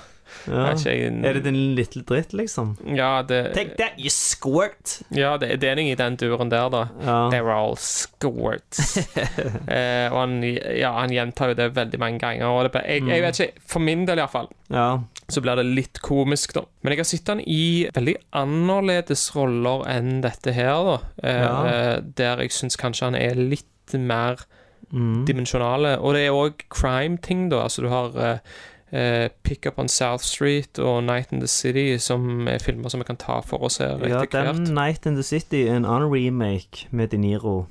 [0.47, 0.67] Ja.
[0.67, 2.77] Er ikke jeg- Er det din lille dritt, liksom?
[2.97, 5.03] Ja, det, Take that, you squirt!
[5.11, 6.83] ja, det, det er noe i den duren der, da.
[7.01, 7.17] Ja.
[7.33, 8.99] They're all squirts.
[9.69, 12.47] eh, og han, ja, han gjentar jo det veldig mange ganger.
[12.51, 14.89] Og det ble, jeg, jeg vet ikke, For min del, iallfall, ja.
[15.29, 16.65] så blir det litt komisk, da.
[16.83, 17.63] Men jeg har sett han i
[17.95, 20.99] veldig annerledes roller enn dette her, da.
[21.23, 21.55] Eh, Ja.
[21.67, 24.37] eh, Der jeg syns kanskje han er litt mer
[24.95, 25.25] Mm.
[25.27, 25.97] dimensjonale.
[25.99, 27.63] Og det er òg crime-ting, da.
[27.65, 28.39] Altså, du har eh,
[28.95, 33.03] eh, Pick Up on South Street og Night in the City, som er filmer som
[33.03, 34.65] vi kan ta for oss her ja, den.
[34.75, 37.65] Night in the City, en annen remake med De Niro.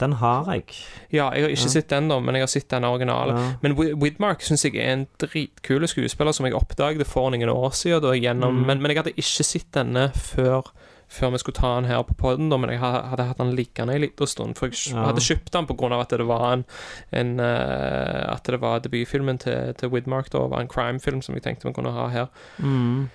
[0.00, 0.64] Den har jeg.
[1.12, 1.68] Ja, jeg har ikke Ja.
[1.76, 3.36] sett den, da, men jeg har sett den originale.
[3.38, 3.52] Ja.
[3.62, 8.02] Men Widmark syns jeg er en dritkule skuespiller som jeg oppdaget for noen år siden.
[8.02, 8.66] Da, gjennom, Mm.
[8.66, 10.72] men, men jeg hadde ikke sett denne før,
[11.08, 14.02] før vi skulle ta den her på poden, men jeg hadde hatt den liggende en
[14.02, 14.56] liten stund.
[14.58, 16.00] For jeg hadde kjøpt den pga.
[16.00, 16.64] at det var en,
[17.12, 21.42] en uh, At det var debutfilmen til, til Widmark, da, var en crime-film som jeg
[21.42, 22.26] tenkte vi kunne ha her.
[22.58, 23.08] Mm.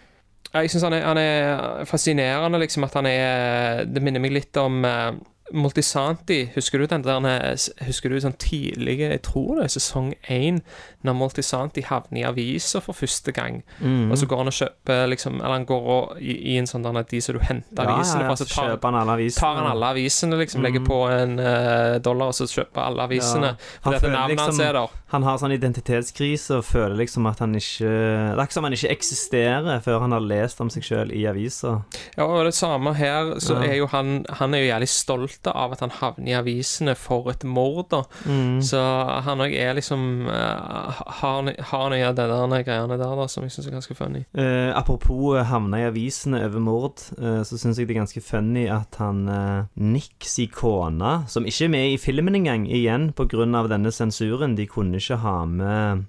[0.54, 4.84] Jeg syns han, han er fascinerende, liksom, at han er Det minner meg litt om
[4.86, 5.12] uh,
[5.54, 6.46] Multisanti.
[6.56, 10.62] Husker du den der Husker du sånn tidlige Jeg tror det er sesong én,
[11.04, 13.64] når Multisanti havner i aviser for første gang.
[13.80, 14.12] Mm.
[14.12, 16.84] Og så går han og kjøper liksom Eller han går og, i, i en sånn
[16.84, 19.40] der de som du henter ja, avisene fra, så tar, kjøper han alle avisene.
[19.42, 20.88] tar han alle avisene, liksom, legger Mm.
[20.88, 23.54] på en uh, dollar, og så kjøper alle avisene.
[23.54, 23.72] Ja.
[23.84, 24.98] Han føler navnet hans liksom- er der.
[25.12, 28.74] Han har sånn identitetskrise og føler liksom at han ikke Det er ikke som han
[28.78, 31.82] ikke eksisterer før han har lest om seg sjøl i avisa.
[32.18, 33.72] Ja, og det samme her, så Ja.
[33.72, 37.30] er jo han Han er jo jævlig stolt av at han havner i avisene for
[37.30, 38.04] et mord, da.
[38.26, 38.62] Mm.
[38.62, 38.78] Så
[39.24, 43.46] han òg er liksom eh, Har har noe av de der greiene der da som
[43.46, 44.24] jeg syns er ganske funny.
[44.34, 48.24] Eh, apropos eh, havna i avisene over mord, eh, så syns jeg det er ganske
[48.26, 53.46] funny at han eh, Nicks kone, som ikke er med i filmen engang, igjen pga.
[53.68, 56.06] denne sensuren, de kunne ikke ha med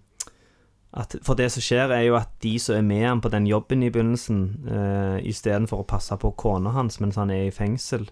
[0.93, 3.47] at, For det som skjer, er jo at de som er med ham på den
[3.47, 8.11] jobben i begynnelsen, uh, istedenfor å passe på kona hans mens han er i fengsel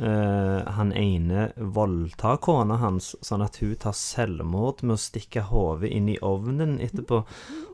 [0.00, 5.90] eh, Han ene voldtar kona hans, sånn at hun tar selvmord med å stikke hodet
[5.94, 7.22] inn i ovnen etterpå.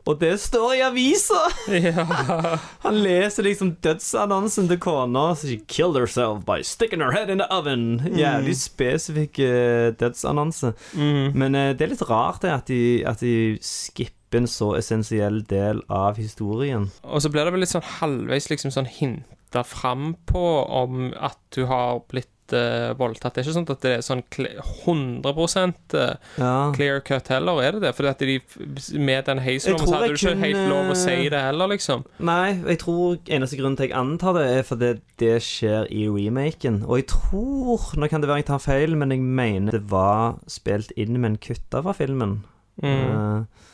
[0.05, 1.39] Og det står i avisa!
[2.85, 5.31] Han leser liksom dødsannonsen til kona.
[5.39, 8.03] She killed herself by sticking her head in the oven.
[8.13, 10.75] Jævlig spesifikk eh, dødsannonse.
[10.93, 15.41] Men uh, det er litt rart det at de, at de skipper en så essensiell
[15.49, 16.89] del av historien.
[17.01, 18.89] Og så blir det vel litt sånn halvveis liksom sånn
[19.55, 23.33] hinta fram på om at du har blitt eh, voldtatt.
[23.33, 24.23] Det er ikke sånn at det er sånn
[24.85, 26.71] 100 eh, Ja.
[26.75, 28.05] clear cut heller, er det det?
[28.09, 28.39] At de,
[28.99, 30.45] med den Jeg heislommen så hadde du ikke kunne...
[30.45, 32.05] helt lov å si det heller, liksom.
[32.19, 36.83] Nei, jeg tror eneste grunnen til jeg antar det, er fordi det skjer i remaken.
[36.85, 40.41] Og jeg tror Nå kan det være jeg tar feil, men jeg mener det var
[40.51, 42.41] spilt inn med en kutta fra filmen.
[42.83, 42.91] Mm.
[42.91, 43.64] Eh,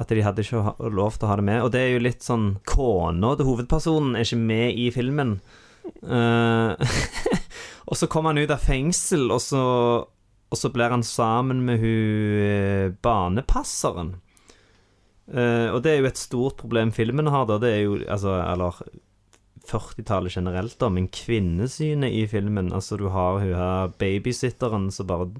[0.00, 1.60] at de hadde ikke lov til å ha det med.
[1.64, 5.36] Og det er jo litt sånn Kona til hovedpersonen er ikke med i filmen.
[6.00, 6.72] Uh,
[7.88, 9.62] og så kommer han ut av fengsel, og så,
[10.06, 14.14] og så blir han sammen med hun eh, barnepasseren.
[15.32, 17.58] Eh, og det er jo et stort problem filmen har, da.
[17.62, 18.80] Det er jo altså Eller
[19.68, 22.72] 40-tallet generelt, da, men kvinnesynet i filmen.
[22.74, 25.30] Altså, du har hun her babysitteren som bare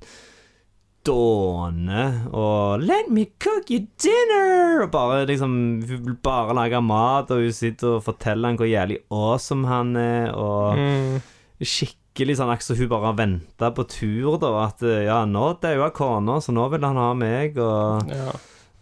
[1.05, 7.31] dåner og 'Let me cook you dinner!' Og bare liksom Hun vil bare lage mat,
[7.31, 11.21] og hun sitter og forteller han hvor jævlig awesome han er, og Mm.
[11.63, 14.65] skikkelig sånn akkurat som hun bare har venta på tur, da.
[14.67, 18.33] At ja, nå daua kona, så nå vil han ha meg, og Ja.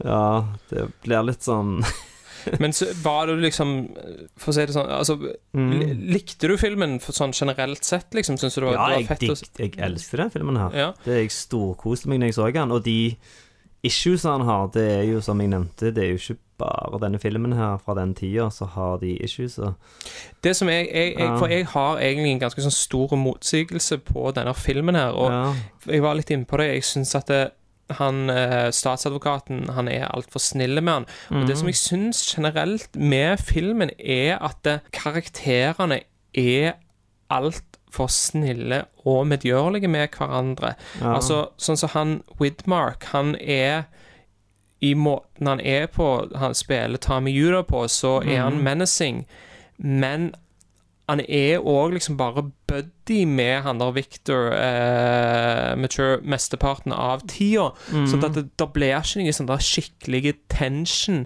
[0.04, 1.82] ja, det blir litt sånn
[2.62, 3.74] Men så var det liksom
[4.40, 5.16] For å si det sånn altså,
[5.56, 5.72] mm.
[6.10, 8.38] Likte du filmen sånn generelt sett, liksom?
[8.40, 8.78] Syns du det var.
[8.78, 9.26] Ja, det jeg, var fett?
[9.28, 10.76] Ja, dig, jeg elsker den filmen her.
[10.76, 10.90] Ja.
[11.04, 12.76] Det Jeg storkoste meg når jeg så den.
[12.76, 13.00] Og de
[13.86, 17.18] issues han har, det er jo som jeg nevnte, det er jo ikke bare denne
[17.18, 19.58] filmen her fra den tida så har de issues.
[19.58, 19.74] Og,
[20.44, 21.38] Det som jeg, jeg, jeg.
[21.38, 25.16] For jeg har egentlig en ganske sånn stor motsigelse på denne filmen her.
[25.16, 25.54] Og ja.
[25.94, 26.68] jeg var litt inne på det.
[26.74, 27.42] Jeg syns at det,
[27.98, 31.08] han eh, statsadvokaten Han er altfor snill med han.
[31.30, 36.02] Og det som jeg syns generelt med filmen, er at det, karakterene
[36.34, 36.76] er
[37.30, 40.74] altfor snille og medgjørlige med hverandre.
[41.00, 41.16] Ja.
[41.16, 43.88] Altså, sånn som han Widmark, han er
[44.80, 46.06] i måten han er på,
[46.40, 49.26] han spiller Tommy Judah på, så er han menacing,
[49.76, 50.30] men
[51.10, 57.72] han er òg liksom bare buddy med han der Victor eh, mature mesteparten av tida.
[57.90, 61.24] Sånn at det, det blir ikke noe sånn der skikkelig tension.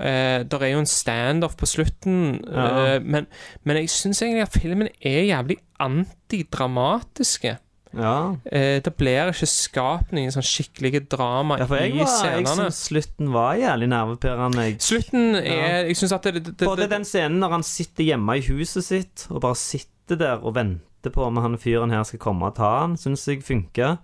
[0.00, 2.66] Eh, der er jo en standoff på slutten, Ja.
[2.96, 3.28] eh, men,
[3.62, 7.58] men jeg syns egentlig at filmen er jævlig antidramatiske.
[7.96, 8.36] Ja.
[8.44, 13.32] Eh, det blir ikke skapt noen sånn skikkelige drama ja, i var, jeg syns slutten
[13.34, 14.66] var jævlig nervepirrende.
[14.84, 18.38] Slutten er Jeg synes at det, det, det, Både den scenen når han sitter hjemme
[18.38, 22.22] i huset sitt og bare sitter der og venter på om han fyren her skal
[22.22, 23.98] komme og ta han, syns jeg funker.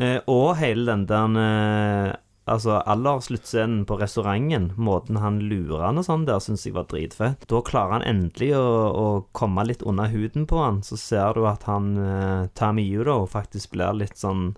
[0.00, 2.18] Eh, og hele den der eh,
[2.50, 6.88] Altså aller sluttscenen på restauranten, måten han lurer han og sånn der, syns jeg var
[6.90, 7.46] dritfett.
[7.50, 10.80] Da klarer han endelig å, å komme litt under huden på han.
[10.86, 14.50] Så ser du at han eh, Tommy Yudo faktisk blir litt sånn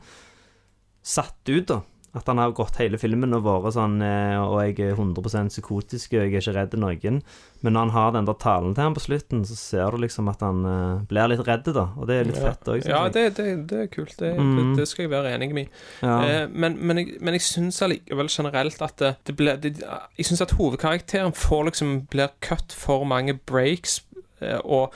[1.02, 1.82] satt ut, da.
[2.14, 6.12] At han har gått hele filmen og vært sånn eh, Og jeg er 100% psykotisk,
[6.12, 7.22] og jeg er ikke redd noen.
[7.62, 10.28] Men når han har den der talen til ham på slutten, så ser du liksom
[10.28, 11.86] at han eh, blir litt redd, da.
[11.96, 14.12] Og det er litt fett òg, Ja, det, det, det er kult.
[14.20, 14.74] Det, Mm.
[14.76, 15.72] det skal jeg være enig med.
[16.02, 16.18] Ja.
[16.26, 19.72] Eh, men, men jeg, men jeg syns allikevel generelt at det, det ble, det,
[20.18, 24.02] Jeg syns at hovedkarakteren får liksom blir cut for mange breaks,
[24.42, 24.92] eh, og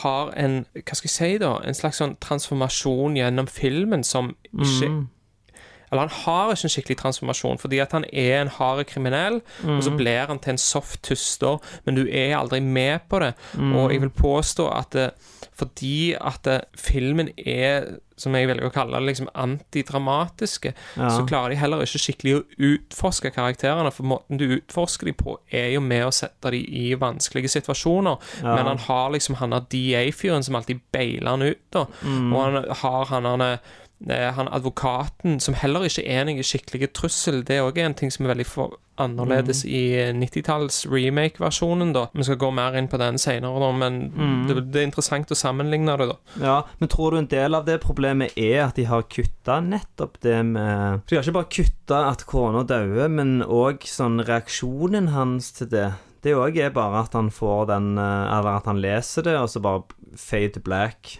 [0.00, 1.58] har en Hva skal jeg si, da?
[1.60, 5.06] En slags sånn transformasjon gjennom filmen som ikke Mm.
[5.90, 9.82] Eller han har ikke en skikkelig transformasjon, fordi at han er en hard kriminell, og
[9.82, 9.96] så Mm.
[9.96, 13.34] blir han til en soft tuster, men du er aldri med på det.
[13.54, 13.74] Mm.
[13.76, 15.10] Og jeg vil påstå at det,
[15.58, 21.08] fordi at det, filmen er, som jeg velger å kalle det, liksom antidramatiske, Ja.
[21.10, 25.38] så klarer de heller ikke skikkelig å utforske karakterene, for måten du utforsker de på,
[25.52, 28.18] er jo med å sette de i vanskelige situasjoner.
[28.42, 28.54] Ja.
[28.56, 31.86] Men han har liksom han der DA-fyren som alltid beiler han ut, da.
[32.04, 32.32] Mm.
[32.34, 33.58] Og han har han han er eh,
[34.06, 38.26] han advokaten, som heller ikke er noen skikkelig trussel, det er òg en ting som
[38.26, 39.70] er veldig for annerledes Mm.
[39.70, 42.06] i eh, 90-talls remake-versjonen, da.
[42.14, 44.46] Vi skal gå mer inn på den senere, da, men Mm.
[44.48, 46.16] det, det er interessant å sammenligne det, da.
[46.42, 50.18] Ja, men tror du en del av det problemet er at de har kutta nettopp
[50.20, 55.52] det med De har ikke bare kutta at kona dauer, men òg sånn reaksjonen hans
[55.52, 55.92] til det.
[56.22, 59.48] Det òg er bare at han får den eh, Eller at han leser det, og
[59.48, 59.82] så bare
[60.16, 61.18] fade to black.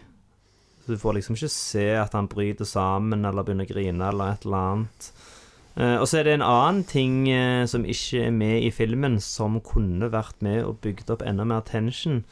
[0.89, 4.47] Du får liksom ikke se at han bryter sammen eller begynner å grine eller et
[4.49, 5.11] eller annet.
[5.79, 9.21] Uh, og så er det en annen ting uh, som ikke er med i filmen,
[9.23, 12.25] som kunne vært med og bygd opp enda mer tension.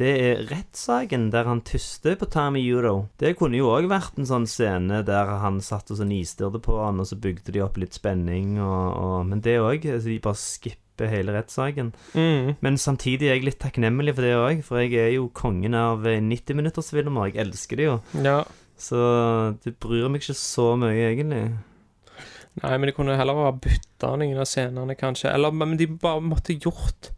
[0.00, 3.08] Det er rettssaken der han tyster på Tommy Yudo.
[3.20, 6.78] Det kunne jo òg vært en sånn scene der han satt og så nistirte på
[6.80, 9.84] han, og så bygde de opp litt spenning, og, og Men det òg.
[9.86, 11.92] Altså, de bare skipper hele rettssaken.
[12.14, 12.54] Mm.
[12.60, 16.04] Men samtidig er jeg litt takknemlig for det òg, for jeg er jo kongen av
[16.04, 17.32] 90-minuttersfilmer.
[17.32, 17.98] Jeg elsker det jo.
[18.24, 18.42] Ja.
[18.78, 18.98] Så
[19.64, 21.44] det bryr meg ikke så mye, egentlig.
[22.60, 25.30] Nei, men de kunne heller ha bytta noen av scenene, kanskje.
[25.32, 27.12] Eller men de bare måtte gjort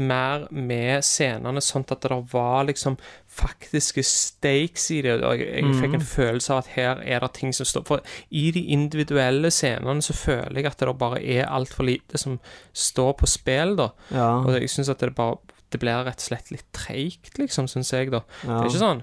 [0.00, 2.96] mer med scenene, sånn at det var liksom
[3.32, 5.14] faktiske stakes i det.
[5.24, 6.06] Og jeg, jeg fikk en Mhm.
[6.06, 10.12] følelse av at her er det ting som står For i de individuelle scenene så
[10.12, 12.38] føler jeg at det bare er altfor lite som
[12.74, 13.88] står på spill, da.
[14.12, 14.28] Ja.
[14.44, 15.36] Og jeg syns at det bare
[15.72, 18.20] Det blir rett og slett litt treigt, liksom, syns jeg, da.
[18.44, 18.58] Ja.
[18.60, 19.02] Det er ikke sånn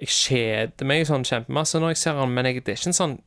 [0.00, 2.92] Jeg kjeder meg sånn kjempemasse når jeg ser den, men jeg, det er ikke en
[2.92, 3.18] sånn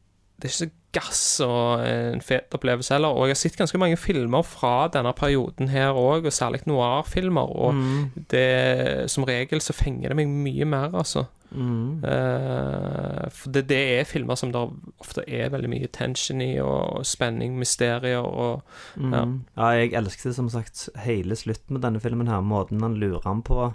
[0.42, 3.14] Det er ikke så gass og en fet opplevelse heller.
[3.16, 7.48] Og jeg har sett ganske mange filmer fra denne perioden her òg, og særlig noir-filmer,
[7.56, 8.10] og Mm.
[8.32, 11.26] det Som regel så fenger det meg mye mer, altså.
[11.52, 12.00] Mm.
[12.04, 14.62] Uh, for det, det er filmer som det
[15.04, 18.62] ofte er veldig mye tension i, og spenning, mysterier og
[18.98, 19.26] ja.
[19.26, 19.42] Mm.
[19.58, 23.42] Ja, jeg elsket som sagt hele slutten med denne filmen her, måten han lurer ham
[23.44, 23.74] på.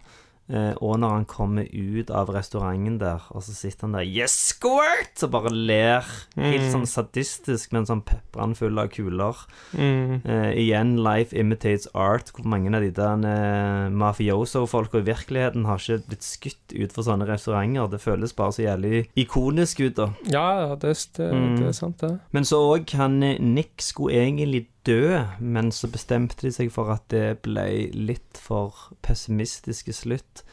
[0.48, 4.30] Eh, og når han kommer ut av restauranten der, og så sitter han der Yes,
[4.54, 5.22] squirt!
[5.26, 6.04] Og bare ler.
[6.36, 6.72] Helt Mm.
[6.72, 9.34] sånn sadistisk, med en sånn pepran full av kuler.
[9.74, 10.20] Mm.
[10.24, 12.30] Eh, igjen, life imitates art.
[12.32, 17.02] Hvor mange av de der eh, mafioso-folka i virkeligheten har ikke blitt skutt ut for
[17.02, 17.90] sånne restauranter?
[17.90, 20.08] Det føles bare så jævlig ikonisk ut, da.
[20.30, 21.56] Ja, ja, det, det, Mm.
[21.58, 22.20] det er sant, det.
[22.32, 26.90] Men så òg han eh, Nick skulle egentlig dø, men så bestemte de seg for
[26.94, 30.44] at det ble litt for pessimistiske slutt.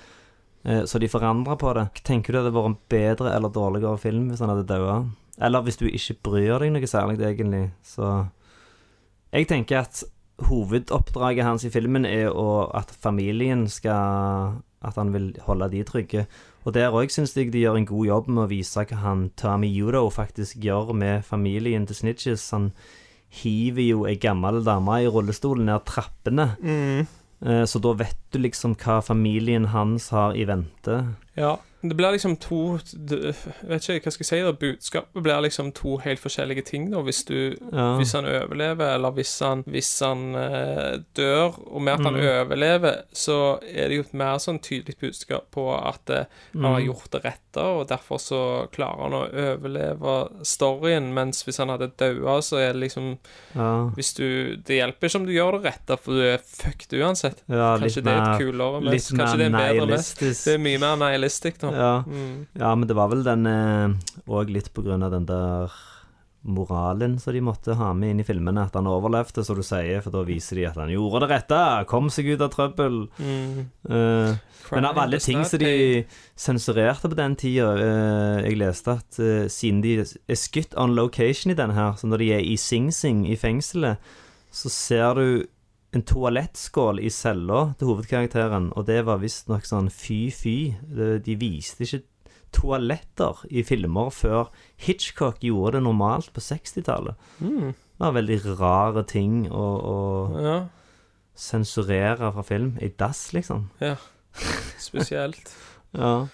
[0.66, 1.90] Eh, Så de forandra på det.
[2.04, 5.04] Tenker du det hadde vært en bedre eller dårligere film hvis han hadde daua?
[5.42, 7.72] Eller hvis du ikke bryr deg noe særlig, egentlig.
[7.84, 8.28] Så
[9.34, 10.04] Jeg tenker at
[10.50, 16.26] hovedoppdraget hans i filmen er å, at familien skal At han vil holde de trygge.
[16.66, 19.30] Og der òg syns jeg de gjør en god jobb med å vise hva han
[19.40, 22.52] Tommy Yudo faktisk gjør med familien til Snitches.
[22.52, 22.74] Han
[23.42, 26.52] hiver jo ei gammel dame i rullestolen ned trappene.
[26.62, 27.08] Mm.
[27.46, 31.00] Eh, Så da vet du liksom hva familien hans har i vente.
[31.36, 31.58] Ja.
[31.84, 33.36] Det blir liksom to det-
[33.68, 36.98] vet ikke hva skal jeg si da Budskapet blir liksom to helt forskjellige ting, da.
[37.02, 37.98] Hvis du Ja.
[37.98, 41.54] Hvis han overlever, eller hvis han, hvis han eh, dør.
[41.74, 42.22] Og med at han Mm.
[42.48, 46.80] overlever, så er det jo et mer sånn tydelig budskap på at eh, han har
[46.80, 46.88] Mm.
[46.88, 51.14] gjort det rette, og derfor så klarer han å overleve storyen.
[51.14, 53.18] Mens hvis han hadde daua, så er det liksom
[53.56, 53.90] Ja.
[53.96, 57.42] Hvis du Det hjelper ikke om du gjør det rette, for du er fucked uansett.
[57.50, 59.12] Ja, Kanskje det er et kulere mest.
[59.14, 60.20] Kanskje det er bedre mest.
[60.20, 61.73] Det er mye mer nihilistisk, da.
[61.74, 61.96] Ja.
[62.06, 62.46] Mm.
[62.54, 63.50] ja, men det var vel den
[64.30, 65.74] òg litt på grunn av den der
[66.44, 68.66] moralen som de måtte ha med inn i filmene.
[68.68, 71.62] At han overlevde, som du sier, for da viser de at han gjorde det rette.
[71.90, 73.00] Kom seg ut av trøbbel.
[73.18, 73.62] Mm.
[73.88, 74.36] Uh,
[74.74, 76.04] men av alle ting som de
[76.40, 81.54] sensurerte på den tida uh, Jeg leste at uh, siden de er skutt on location
[81.54, 84.14] i denne her, så når de er i Sing Sing i fengselet,
[84.54, 85.28] så ser du
[85.94, 90.74] en toalettskål i cella til hovedkarakteren, og det var visstnok sånn fy-fy.
[91.22, 92.02] De viste ikke
[92.54, 94.52] toaletter i filmer før
[94.82, 97.18] Hitchcock gjorde det normalt på 60-tallet.
[97.42, 97.74] Mm.
[97.74, 99.98] Det var veldig rare ting å, å
[100.44, 100.56] Ja,
[101.38, 102.76] sensurere fra film.
[102.82, 103.70] I dass, liksom.
[103.82, 103.98] Ja.
[104.82, 105.54] spesielt.
[105.94, 106.26] Ja.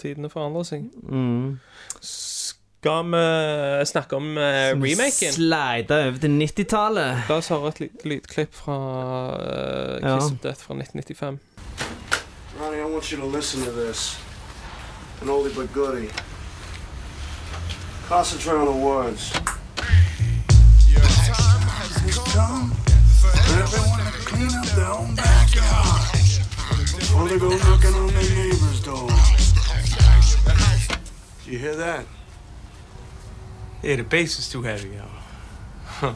[0.00, 0.86] Tidene forandrer seg.
[1.04, 1.58] Mm.
[2.82, 5.32] Skal vi snakke om uh, remaken?
[5.32, 7.18] Slide over til 90-tallet.
[7.28, 8.78] La oss høre et lite lydklipp fra
[9.38, 10.16] uh, Ja.
[10.16, 11.38] Of Death fra 1995.
[12.58, 14.18] Ronnie, I want you to listen to this.
[15.20, 16.10] An oldie but goodie.
[18.08, 19.30] Concentrate on the words.
[20.90, 22.74] Your time has come
[23.20, 23.30] for
[23.62, 26.02] everyone to clean up their own backyard.
[26.98, 29.06] Before they go knocking on their neighbor's door.
[31.44, 32.06] Do you hear that?
[33.82, 36.14] Yeah, the bass is too heavy, yo.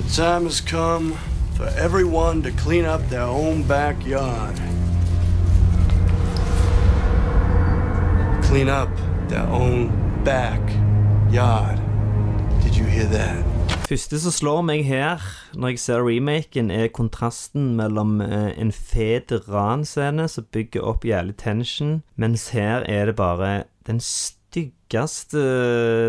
[0.00, 1.16] The time has come
[1.56, 4.56] for everyone to clean up their own backyard.
[8.42, 8.88] Clean up
[9.28, 11.78] their own backyard.
[12.62, 13.44] Did you hear that?
[13.90, 15.22] første som slår meg her,
[15.58, 21.34] når jeg ser remaken, er kontrasten mellom eh, en fet ranscene som bygger opp jævlig
[21.42, 23.98] tension, mens her er det bare den
[24.50, 25.40] styggeste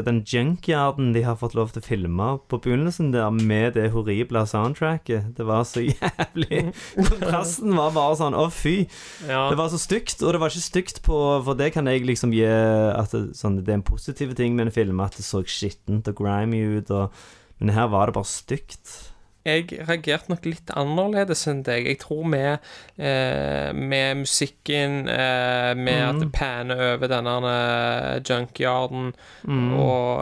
[0.05, 4.43] Den junkyarden de har fått lov til å filme på begynnelsen der, med det horrible
[4.49, 5.31] soundtracket.
[5.37, 8.87] Det var så jævlig Kontrasten var bare sånn Å, fy.
[9.27, 9.45] Ja.
[9.51, 12.33] Det var så stygt, og det var ikke stygt på For det kan jeg liksom
[12.35, 15.43] gi at det, sånn, det er en positiv ting med en film, at det så
[15.45, 17.23] skittent og grimy ut, og,
[17.61, 19.10] men her var det bare stygt.
[19.45, 21.87] Jeg reagerte nok litt annerledes enn deg.
[21.89, 22.59] Jeg tror med,
[23.01, 29.73] eh, med musikken, eh, med at det panner over denne eh, junkyarden, Mm.
[29.73, 30.21] og,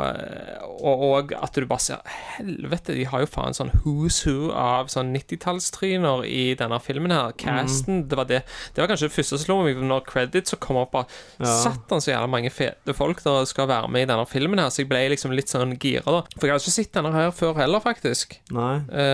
[0.80, 1.98] og, og at du bare ser
[2.38, 7.34] Helvete, de har jo faen sånn who's who av sånn 90-tallstryner i denne filmen her.
[7.40, 10.78] Casten, det var det Det var kanskje det første som slo meg når credits kom
[10.80, 10.94] opp.
[10.96, 11.52] Bare, Ja.
[11.66, 14.70] Satan, så jævla mange fete folk der skal være med i denne filmen her.
[14.72, 16.22] Så jeg ble liksom litt sånn gira, da.
[16.40, 18.38] For jeg har ikke sett denne her før heller, faktisk.
[18.56, 18.80] Nei.
[18.92, 19.09] Ehm,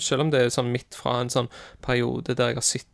[0.00, 1.50] selv om det er sånn midt fra en sånn
[1.84, 2.90] periode der jeg har sett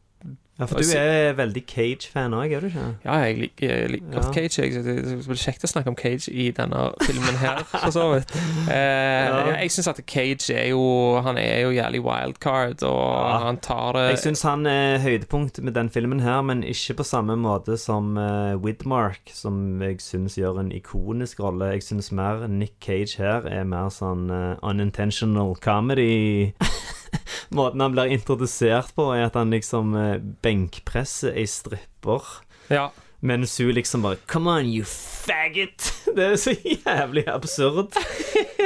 [0.57, 2.85] Ja, for du er veldig Cage-fan òg, er du ikke?
[3.05, 4.23] Ja, jeg liker, jeg liker Ja.
[4.33, 4.63] Cage.
[4.63, 8.33] Jeg, det blir kjekt å snakke om Cage i denne filmen her, for så vidt.
[8.67, 9.53] Eh, ja.
[9.61, 10.81] Jeg syns at Cage er jo
[11.23, 13.39] Han er jo jævlig wildcard, og Ja.
[13.45, 17.05] han tar det Jeg syns han er høydepunkt med den filmen her, men ikke på
[17.07, 21.73] samme måte som uh, Widmark, som jeg syns gjør en ikonisk rolle.
[21.77, 26.55] Jeg syns mer Nick Cage her er mer sånn uh, unintentional comedy.
[27.55, 32.25] Måten han blir introdusert på, er at han liksom eh, benkpresser ei stripper.
[32.73, 32.91] Ja.
[33.21, 35.93] Mens hun liksom bare Come on, you faggot!
[36.17, 37.97] Det er så jævlig absurd.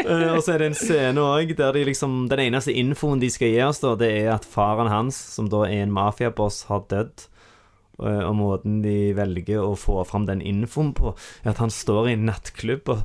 [0.07, 3.31] uh, og så er det en scene òg der de liksom Den eneste infoen de
[3.31, 6.85] skal gi oss, da, det er at faren hans, som da er en mafiaboss, har
[6.91, 7.27] dødd.
[8.01, 11.15] Uh, og måten de velger å få fram den infoen på,
[11.45, 13.03] er at han står i en nattklubb og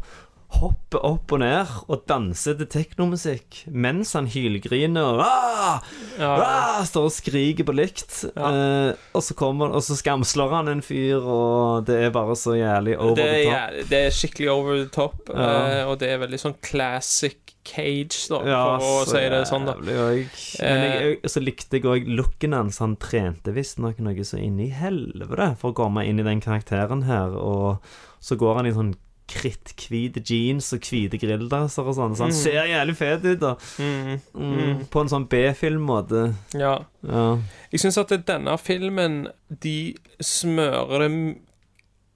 [0.59, 5.79] hopper opp og ned og danser til teknomusikk mens han hylgriner og ah!
[6.19, 6.31] Ja.
[6.35, 6.81] ah!
[6.87, 8.21] står og skriker på likt.
[8.35, 12.55] Eh, og så kommer Og så skamslår han en fyr, og det er bare så
[12.57, 13.55] jævlig over det, the er, top.
[13.55, 15.49] Ja, det er skikkelig over the top, Ja.
[15.81, 19.65] eh, og det er veldig sånn classic Cage, da, Ja, for å si det sånn,
[19.65, 19.73] da.
[19.73, 20.35] òg.
[20.61, 22.77] Men jeg, jeg, så likte jeg òg looken hans.
[22.83, 27.07] Han trente visstnok noe så inn i helvete for å komme inn i den karakteren
[27.09, 27.81] her, og
[28.21, 28.93] så går han i sånn
[29.27, 32.43] kritthvite jeans og hvite grilldresser og sånn, så han Mm.
[32.43, 33.55] ser jævlig fet ut, da.
[33.79, 34.21] Mm.
[34.35, 34.85] Mm, Mm.
[34.89, 36.35] På en sånn B-film-måte.
[36.53, 36.79] Ja.
[37.03, 37.37] Ja.
[37.71, 41.37] Jeg syns at denne filmen De smører det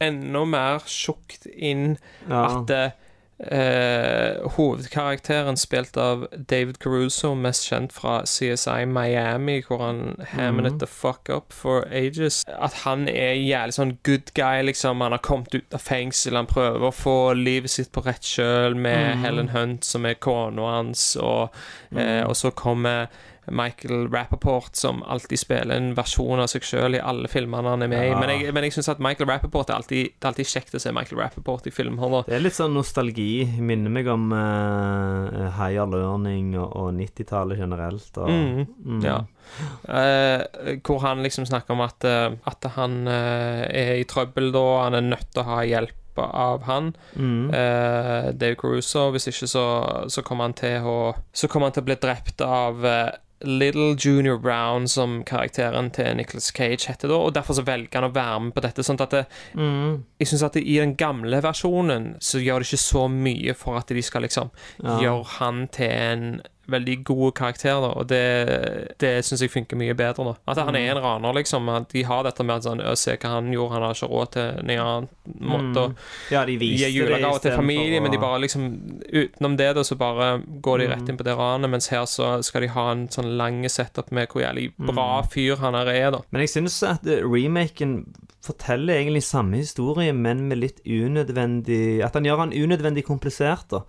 [0.02, 1.98] enda mer tjukt inn
[2.30, 2.60] Ja.
[2.62, 2.68] at
[3.40, 10.02] eh, hovedkarakteren spilt av David Caruso, mest kjent fra CSI Miami, hvor han
[10.34, 10.74] hammer mm.
[10.74, 12.44] it the fuck up for ages.
[12.48, 15.02] At han er jævlig sånn good guy, liksom.
[15.06, 18.76] Han har kommet ut av fengsel, han prøver å få livet sitt på rett kjøl
[18.76, 19.26] med mm.
[19.26, 21.56] Helen Hunt, som er kona hans, og,
[21.96, 22.30] eh, Mhm.
[22.30, 23.08] og så kommer
[23.52, 27.92] Michael Rappaport som alltid spiller en versjon av seg sjøl i alle filmene han er
[27.92, 28.12] med i.
[28.12, 28.20] Ja.
[28.20, 30.82] Men jeg, men jeg syns at Michael Rappaport er alltid, det er alltid kjekt å
[30.84, 32.00] se Michael Rappaport i film.
[32.28, 33.46] Det er litt sånn nostalgi.
[33.60, 38.12] Minner meg om uh, Higher Learning og, og 90-tallet generelt.
[38.18, 39.00] Og, Mm, mm.
[39.04, 39.18] Ja.
[39.90, 44.98] Uh, hvor han liksom snakker om at, uh, at han er i trøbbel da, han
[45.00, 46.94] er nødt til å ha hjelp av han.
[47.16, 47.50] Mm.
[47.50, 49.10] Uh, Dave Caruso.
[49.12, 49.66] Hvis ikke så,
[50.08, 51.00] så kommer han til å
[51.34, 53.12] Så kommer han til å bli drept av eh,
[53.42, 58.10] Little Junior Brown, som karakteren til Nicholas Cage heter da, og derfor så velger han
[58.10, 58.84] å være med på dette.
[58.84, 59.26] Sånn at det,
[59.56, 60.04] Mm.
[60.20, 63.78] jeg syns at det, i den gamle versjonen så gjør det ikke så mye for
[63.78, 64.52] at de skal liksom
[64.84, 65.00] Ja.
[65.00, 66.42] gjøre han til en
[66.72, 68.22] veldig god karakter, da, og det,
[69.02, 70.24] det syns jeg funker mye bedre.
[70.30, 71.70] da At han er en raner, liksom.
[71.74, 74.10] At de har dette med at sånn, «Å, Se hva han gjorde, han har ikke
[74.12, 75.10] råd til noen annen
[75.40, 75.96] måte Mm.
[76.32, 78.04] Ja, de viste gi julegaver til familie, å...
[78.04, 78.64] men de bare liksom
[79.10, 81.10] Utenom det, da, så bare går de rett Mm.
[81.10, 84.28] inn på det ranet, mens her så skal de ha en sånn lang setup med
[84.30, 85.30] hvor jævlig bra Mm.
[85.30, 86.22] fyr han her er, da.
[86.32, 88.06] Men jeg syns at eh, remaken
[88.42, 93.82] forteller egentlig samme historie, men med litt unødvendig At han gjør han unødvendig komplisert, da.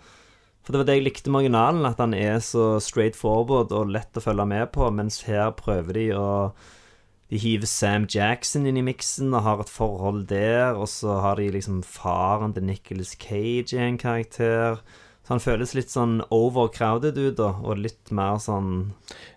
[0.70, 3.88] For det var det jeg likte med originalen, at han er så straight forward og
[3.90, 6.28] lett å følge med på, mens her prøver de å
[7.30, 11.36] De hiver Sam Jackson inn i miksen og har et forhold der, og så har
[11.42, 14.78] de liksom faren til Nicholas Cage i en karakter.
[15.26, 18.92] Så han føles litt sånn overcrowded ut, da, og litt mer sånn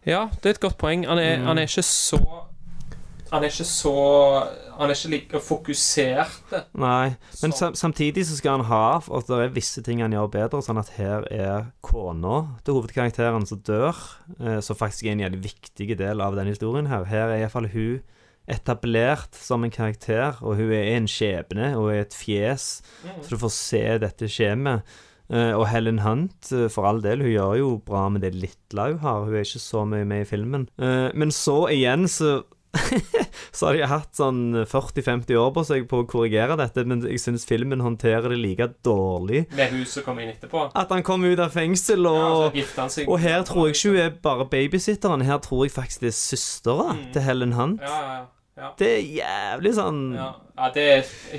[0.05, 1.05] Ja, det er et godt poeng.
[1.09, 1.45] Han er, Mm.
[1.45, 2.21] han er ikke så
[3.33, 3.93] Han er ikke så
[4.77, 6.53] Han er ikke like fokusert.
[6.77, 10.31] Nei, men sam samtidig så skal han ha at det er visse ting han gjør
[10.33, 13.97] bedre, sånn at her er kona til hovedkarakteren som dør,
[14.39, 17.05] eh, som faktisk er en jævlig viktig del av den historien her.
[17.09, 18.01] Her er iallfall hun
[18.49, 23.39] etablert som en karakter, og hun er en skjebne og er et fjes, så du
[23.39, 24.85] får se dette skjemaet.
[25.31, 28.87] Eh, og Helen Hunt, eh, for all del, hun gjør jo bra med det lille
[28.89, 29.23] hun har.
[29.23, 30.67] Hun er ikke så mye med i filmen.
[30.77, 32.43] Eh, men så igjen så
[33.53, 37.21] så hadde jeg hatt sånn 40-50 år på seg på å korrigere dette, men jeg
[37.21, 39.45] syns filmen håndterer det like dårlig.
[39.57, 40.65] Med hun som kom inn etterpå.
[40.79, 43.09] At han kom ut av fengsel, og, Ja, så seg.
[43.09, 45.25] og her tror jeg ikke hun er bare babysitteren.
[45.27, 47.81] Her tror jeg faktisk det er søstera til Helen Hunt.
[47.81, 47.85] Mm.
[47.85, 48.25] Ja, ja, ja.
[48.63, 48.71] ja.
[48.79, 50.87] Det er jævlig sånn Ja, ja det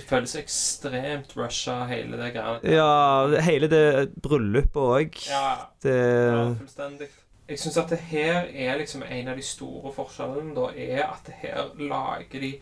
[0.07, 2.57] føles ekstremt rusha, hele det greia.
[2.62, 3.85] Ja, hele det
[4.22, 5.20] bryllupet òg.
[5.30, 5.45] Ja,
[5.82, 7.11] Det ja, fullstendig.
[7.49, 11.26] Jeg syns at det her er liksom en av de store forskjellene, da, er at
[11.26, 12.55] det her lager de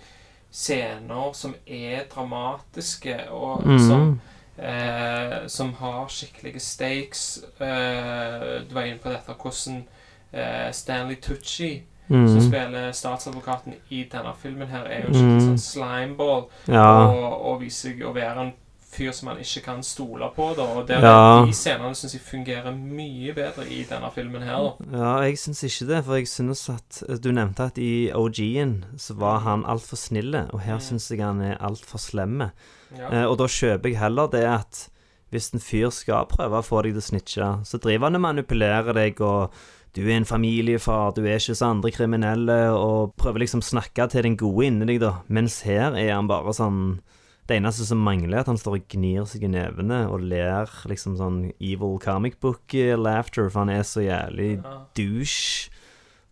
[0.52, 3.78] scener som er dramatiske, og mm.
[3.78, 4.20] som
[4.58, 7.44] eh, Som har skikkelige stakes.
[7.60, 9.84] Eh, du var inne på dette hvordan
[10.32, 12.28] eh, Stanley Tucci Mm.
[12.28, 15.40] som spiller statsadvokaten i denne filmen her, er jo en mm.
[15.40, 16.42] sånn slimeball.
[16.68, 17.06] Ja.
[17.06, 18.52] Og, og viser seg å være en
[18.92, 20.50] fyr som man ikke kan stole på.
[20.56, 20.66] Da.
[20.76, 21.44] Og der, Ja.
[21.46, 24.70] De scenene syns jeg fungerer mye bedre i denne filmen her.
[24.80, 24.98] Da.
[24.98, 29.14] Ja, jeg syns ikke det, for jeg synes at Du nevnte at i OG-en så
[29.16, 32.52] var han altfor snille, og her syns jeg han er altfor slemme.
[32.96, 33.08] Ja.
[33.10, 34.88] Eh, og da kjøper jeg heller det at
[35.32, 38.20] hvis en fyr skal prøve å få deg til å snitche, så driver han og
[38.20, 39.54] manipulerer deg og
[39.94, 44.06] du er en familiefar, du er ikke så andre kriminelle, og prøver liksom å snakke
[44.08, 45.10] til den gode inni deg, da.
[45.28, 47.00] Mens her er han bare sånn
[47.48, 50.70] Det eneste som mangler, er at han står og gnir seg i nevene og ler
[50.86, 54.60] liksom sånn evil comic book eh, laughter, for han er så jævlig
[54.96, 55.70] douche.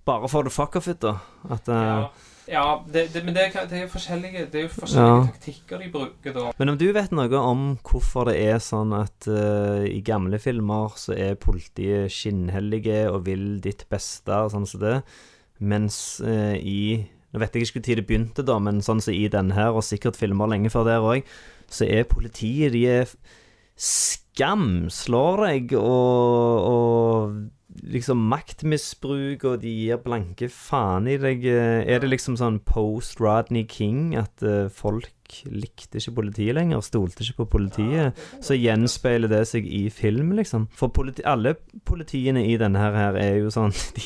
[0.07, 1.17] Bare for the fuck of it, da.
[1.51, 2.07] At eh, Ja,
[2.51, 5.27] ja det, det, men det, det er jo forskjellige Det er jo forskjellige Ja.
[5.35, 6.47] taktikker de bruker da.
[6.59, 10.95] Men om du vet noe om hvorfor det er sånn at uh, i gamle filmer
[10.97, 14.97] så er politiet skinnhellige og vil ditt beste og sånn som det,
[15.61, 19.29] mens uh, i Nå vet jeg ikke når det begynte, da, men sånn som i
[19.31, 21.29] denne her, og sikkert filmer lenge før der òg,
[21.71, 23.13] så er politiet De er
[23.81, 31.47] skamslår deg og, og liksom maktmisbruk, og de gir blanke faen i deg.
[31.47, 35.09] Eh, Er det liksom sånn post Rodney King at eh, folk
[35.47, 38.19] likte ikke politiet lenger, stolte ikke på politiet?
[38.45, 40.67] Så gjenspeiler det seg i film, liksom.
[40.77, 41.55] For politi alle
[41.87, 44.05] politiene i denne her er jo sånn De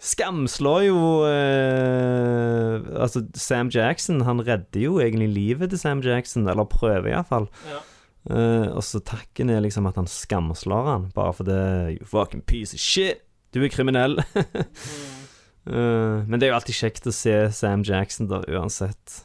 [0.00, 0.98] skamslår jo
[1.28, 7.48] eh, Altså, Sam Jackson, han redder jo egentlig livet til Sam Jackson, eller prøver iallfall.
[7.68, 7.80] Ja.
[8.30, 11.60] Eh, og så takken er liksom at han skamslår han, bare fordi
[11.98, 13.24] You fucking piece of shit!
[13.54, 14.20] Du er kriminell.
[15.66, 19.24] Uh, men det er jo alltid kjekt å se Sam Jackson, da, uansett.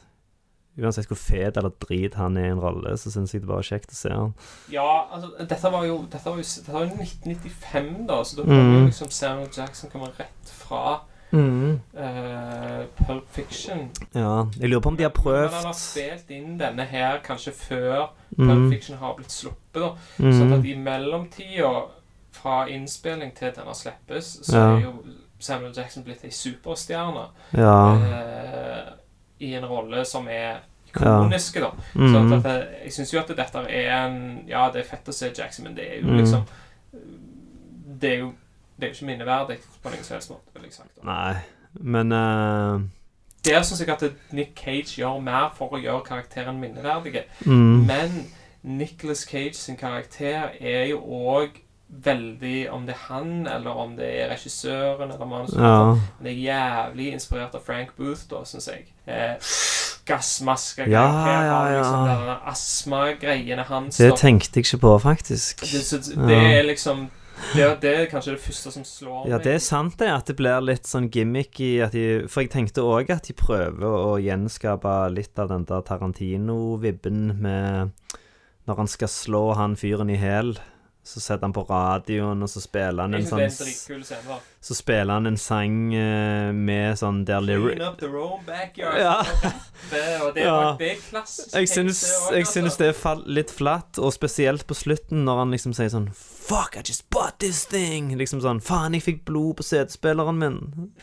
[0.76, 3.64] Uansett hvor fet eller drit han er i en rolle, så syns jeg det er
[3.64, 4.34] kjekt å se han.
[4.72, 8.48] Ja, altså, dette var jo Dette var jo, dette var jo 1995, da, så da
[8.48, 8.86] kan mm.
[8.90, 11.00] liksom Samuel Jackson kommer rett fra
[11.30, 11.80] mm.
[11.96, 13.88] uh, Pulp Fiction.
[14.12, 17.52] Ja, jeg lurer på om de har Men han har spilt inn denne her kanskje
[17.52, 18.48] før mm.
[18.48, 19.80] Pulp Fiction har blitt sluppet.
[19.80, 20.32] da Mm.
[20.32, 21.72] Sånn at i mellomtida
[22.32, 24.76] fra innspilling til denne slippes, så Ja.
[24.76, 24.92] er jo
[25.38, 27.94] Samuel Jackson blitt ei superstjerne Ja.
[27.94, 28.92] eh,
[29.38, 31.70] i en rolle som er ikoniske, da.
[31.94, 32.12] Mhm.
[32.12, 35.12] Så at, at, jeg syns jo at dette er en Ja, det er fett å
[35.12, 36.16] se Jackson, men det er jo mm.
[36.16, 36.44] liksom
[38.00, 38.32] Det er jo
[38.76, 40.90] det er jo ikke minneverdig på noen som helst måte, vil jeg sagt.
[40.98, 41.04] da.
[41.08, 41.36] Nei,
[41.80, 42.80] men eh,
[43.48, 44.04] Der syns jeg at
[44.36, 47.22] Nick Cage gjør mer for å gjøre karakteren minneverdig.
[47.46, 47.86] Mm.
[47.88, 48.18] Men
[48.62, 54.08] Nicholas Cage sin karakter er jo òg veldig Om det er han, eller om det
[54.20, 55.94] er regissøren, eller manus Ja.
[55.94, 58.88] Men det er jævlig inspirert av Frank Booth, da, syns jeg.
[59.06, 59.36] Eh,
[60.06, 63.96] gassmaske Ja, ja, ja, liksom astmagreiene hans.
[63.96, 65.60] Det tenkte jeg ikke på, faktisk.
[65.60, 66.58] Det, så, Ja.
[66.58, 67.08] er liksom
[67.54, 69.30] det, det er kanskje det første som slår meg.
[69.30, 72.50] Ja, det er sant det, at det blir litt sånn gimmicky at de, For jeg
[72.50, 77.90] tenkte òg at de prøver å gjenskape litt av den der Tarantino-vibben med
[78.66, 80.56] Når han skal slå han fyren i hæl,
[81.06, 83.44] så setter han på radioen, og så spiller han en sånn.
[84.66, 88.98] Så spiller han en sang eh, med sånn der lyric Clean up the room backyard.
[88.98, 89.20] Ja.
[89.90, 90.72] Det, og det, Ja.
[90.80, 91.52] det er klassisk.
[91.54, 92.52] Jeg syns, det jeg altså.
[92.56, 96.74] syns det er litt flatt, og spesielt på slutten, når han liksom sier sånn Fuck,
[96.80, 98.08] I just bought this thing!
[98.18, 100.58] Liksom sånn Faen, jeg fikk blod på CD-spilleren min.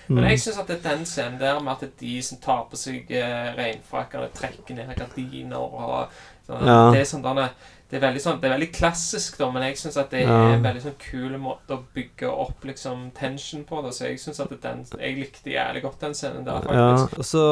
[0.10, 0.30] Men Mm.
[0.34, 3.12] jeg syns at det er den scenen der med at de som tar på seg
[3.12, 6.10] eh, regnfrakkene, trekker ned gardiner og
[6.48, 6.92] sånn, Ja.
[6.92, 7.52] Det er sånn derne-
[7.94, 10.56] det er veldig sånn Det er veldig klassisk, da, men jeg syns at det er
[10.56, 13.84] en veldig sånn kul måte å bygge opp liksom tension på.
[13.86, 13.92] Da.
[13.94, 17.14] Så jeg syns at den Jeg likte jævlig godt den scenen der, faktisk.
[17.14, 17.44] Ja, og så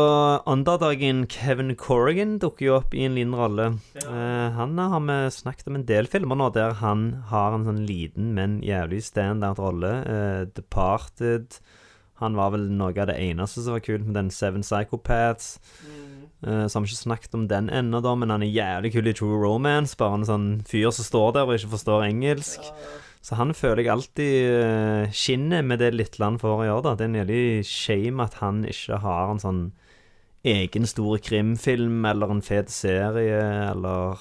[0.49, 3.67] underdagen Kevin Corrigan dukker jo opp i en liten rolle.
[4.01, 7.85] Eh, han har vi snakket om en del filmer nå der han har en sånn
[7.85, 9.93] liten, men jævlig standard-rolle.
[10.15, 11.61] Eh, Departed.
[12.21, 15.55] Han var vel noe av det eneste som var kult med den Seven Psychopaths.
[16.41, 19.07] Eh, så har vi ikke snakket om den ennå, da, men han er jævlig kul
[19.11, 19.97] i True Romance.
[19.99, 22.65] Bare en sånn fyr som står der og ikke forstår engelsk.
[23.21, 26.83] Så han føler jeg alltid eh, skinner med det lille han får å gjøre.
[26.87, 29.63] da Det er en jævlig shame at han ikke har en sånn
[30.41, 34.17] egen store krimfilm eller en fet serie, eller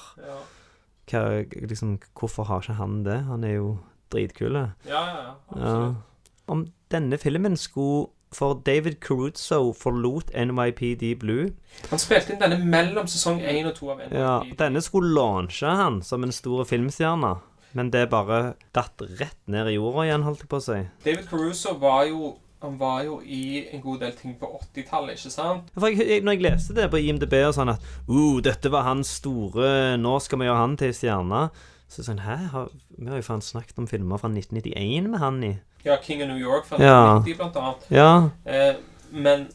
[1.09, 1.23] hva,
[1.65, 3.17] liksom, Hvorfor har ikke han det?
[3.25, 3.71] Han er jo
[4.13, 4.53] dritkul.
[4.53, 6.07] Ja, ja, ja, absolutt.
[6.51, 11.49] Om denne filmen skulle For David Caruso forlot NYPD Blue
[11.91, 14.19] Han spilte inn denne mellom sesong 1 og 2 av NYPD.
[14.21, 17.33] Ja, denne skulle launche han som en stor filmstjerne,
[17.75, 20.79] men det bare datt rett ned i jorda igjen, holdt jeg på å si.
[21.03, 25.33] David Caruso var jo han var jo i en god del ting på 80-tallet, ikke
[25.33, 25.69] sant?
[25.73, 28.85] For jeg, jeg, når jeg leste det på IMDb og sånn at uh, dette var
[28.85, 31.39] hans store Nå skal vi gjøre han til stjerne.
[31.89, 32.37] Så sånn, hæ?
[32.53, 32.69] Har,
[32.99, 35.55] vi har jo faen snakket om filmer fra 1991 med han i.
[35.83, 37.19] Ja, King of New York fra Ja.
[37.19, 37.87] 1990, blant annet.
[37.89, 38.29] Ja.
[38.45, 38.75] Eh,
[39.11, 39.47] men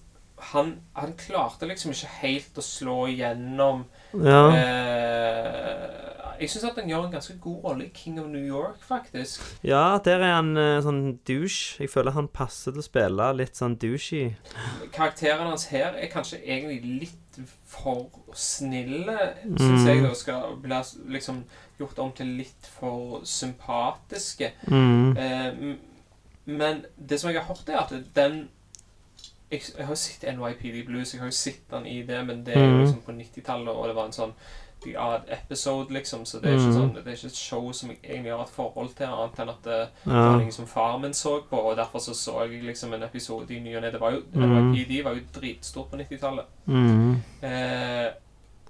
[0.52, 4.48] han, han klarte liksom ikke helt å slå igjennom Ja.
[4.50, 6.02] eh,
[6.38, 9.40] Jeg syns at han gjør en ganske god rolle i King of New York, faktisk.
[9.64, 11.78] Ja, der er han eh, sånn douche.
[11.80, 14.34] Jeg føler han passer til å spille litt sånn douchey.
[14.92, 19.16] Karakteren hans her er kanskje egentlig litt for snille,
[19.46, 19.56] Mm.
[19.56, 20.02] syns jeg.
[20.02, 20.82] Det Skal bli
[21.16, 21.44] liksom
[21.80, 24.52] gjort om til litt for sympatiske.
[24.68, 25.16] Mm.
[25.16, 25.76] Eh,
[26.46, 28.48] men det som jeg har hørt, er at den
[29.50, 32.44] jeg, jeg har jo sett NYPD Blues, jeg har jo sett den i det, men
[32.46, 32.80] det er jo Mm.
[32.80, 34.32] liksom på 90-tallet, og det var en sånn
[34.84, 36.74] The Odd Episode, liksom, så det er ikke Mm.
[36.74, 39.48] sånn Det er ikke et show som jeg egentlig har et forhold til, annet enn
[39.48, 42.92] at det, var noe som far min så på, og derfor så så jeg liksom
[42.94, 43.90] en episode i ny og ne.
[43.90, 44.22] Det var jo.
[44.34, 46.44] NYPD var jo dritstort på 90-tallet.
[46.66, 47.22] Mm.
[47.42, 48.10] Eh,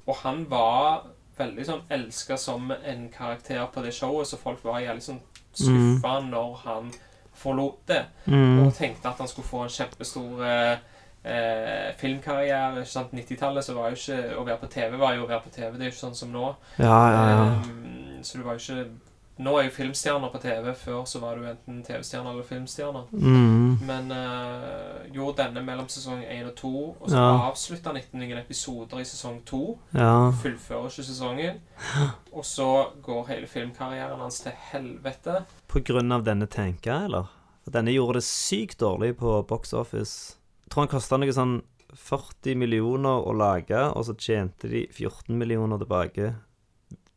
[0.06, 1.06] og han var
[1.38, 5.20] veldig sånn elska som en karakter på det showet, så folk var jævlig sånn
[5.54, 6.92] skuffa når han
[7.36, 8.02] forlot det.
[8.26, 8.66] Mm.
[8.66, 10.84] Og tenkte at han skulle få en kjempestor eh,
[11.22, 12.82] eh, filmkarriere.
[12.82, 13.14] Ikke sant?
[13.16, 15.72] 90-tallet så var jo ikke Å være på TV var jo å være på TV.
[15.74, 16.48] Det er jo ikke sånn som nå.
[16.80, 17.44] Ja, ja, ja.
[17.66, 19.05] Um, så du var jo ikke
[19.38, 20.70] Nå er jo filmstjerner på TV.
[20.80, 23.10] Før så var du enten TV-stjerner eller filmstjerner.
[23.12, 23.78] Mm.
[23.84, 26.70] Men uh, gjorde denne mellom sesong 1 og 2,
[27.00, 27.26] og så Ja.
[27.50, 29.60] avslutta han etter noen episoder i sesong 2.
[29.98, 30.30] Ja.
[30.40, 31.60] Fullfører ikke sesongen.
[32.36, 32.68] Og så
[33.04, 35.42] går hele filmkarrieren hans til helvete.
[35.68, 37.28] På grunn av denne tenka, eller?
[37.64, 40.36] For denne gjorde det sykt dårlig på box office.
[40.64, 41.58] Jeg tror han kosta noe sånn
[41.96, 46.34] 40 millioner å lage, og så tjente de 14 millioner tilbake.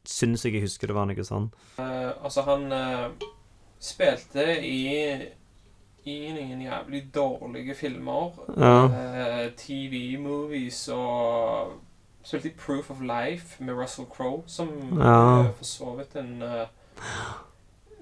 [0.10, 1.50] Syns jeg jeg husker det var noe sånn.
[1.78, 3.28] Uh, altså, han uh,
[3.80, 4.80] spilte i
[6.10, 8.32] i noen jævlig dårlige filmer.
[8.58, 8.88] Ja.
[8.90, 11.76] Uh, TV-movies og
[12.24, 14.68] Spilte i Proof of Life med Russell Crowe, som
[15.00, 15.52] Ja.
[15.56, 16.68] for så vidt en eh,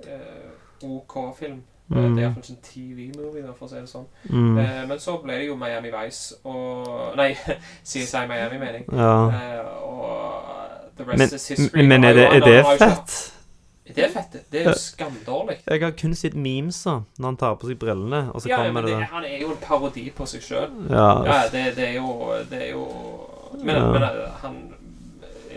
[0.03, 1.64] eh, OK-film.
[1.88, 2.16] Mm.
[2.16, 4.08] Det er iallfall ikke en TV-movie, for å si det sånn.
[4.30, 4.58] Mm.
[4.58, 7.30] Eh, men så ble det jo Miami Vice og Nei,
[7.88, 8.86] CSI Miami, mener jeg.
[8.91, 9.30] Ja.
[9.30, 10.16] Eh, og The
[10.74, 13.34] Rest Men, men er det, er det fett?
[13.95, 14.34] Det er fett.
[14.52, 15.58] Det er jo skamdårlig.
[15.68, 18.58] Jeg har kun sett memes da, når han tar på seg brillene, og så Ja,
[18.58, 20.74] ja, kommer det, det han er jo en parodi på seg sjøl.
[20.91, 21.45] Ja.
[21.54, 22.10] det, det er jo
[22.50, 22.84] Det er jo
[23.64, 23.86] Men, Ja.
[23.93, 24.58] men han han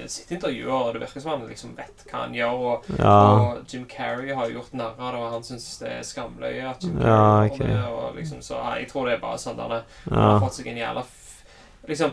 [0.01, 2.53] i sitt intervjuer, og det virker som han liksom vet hva han gjør.
[2.70, 3.16] Og, Ja.
[3.34, 6.70] og Jim Carrey har jo gjort narr av det, og han syns det er skamløye
[6.70, 7.59] at Jim Ja, Carrey ok.
[7.59, 7.91] gjør det.
[7.91, 10.20] Og liksom, så jeg tror det er bare sånn Han Ja.
[10.20, 11.05] har fått seg en jævla
[11.88, 12.11] Liksom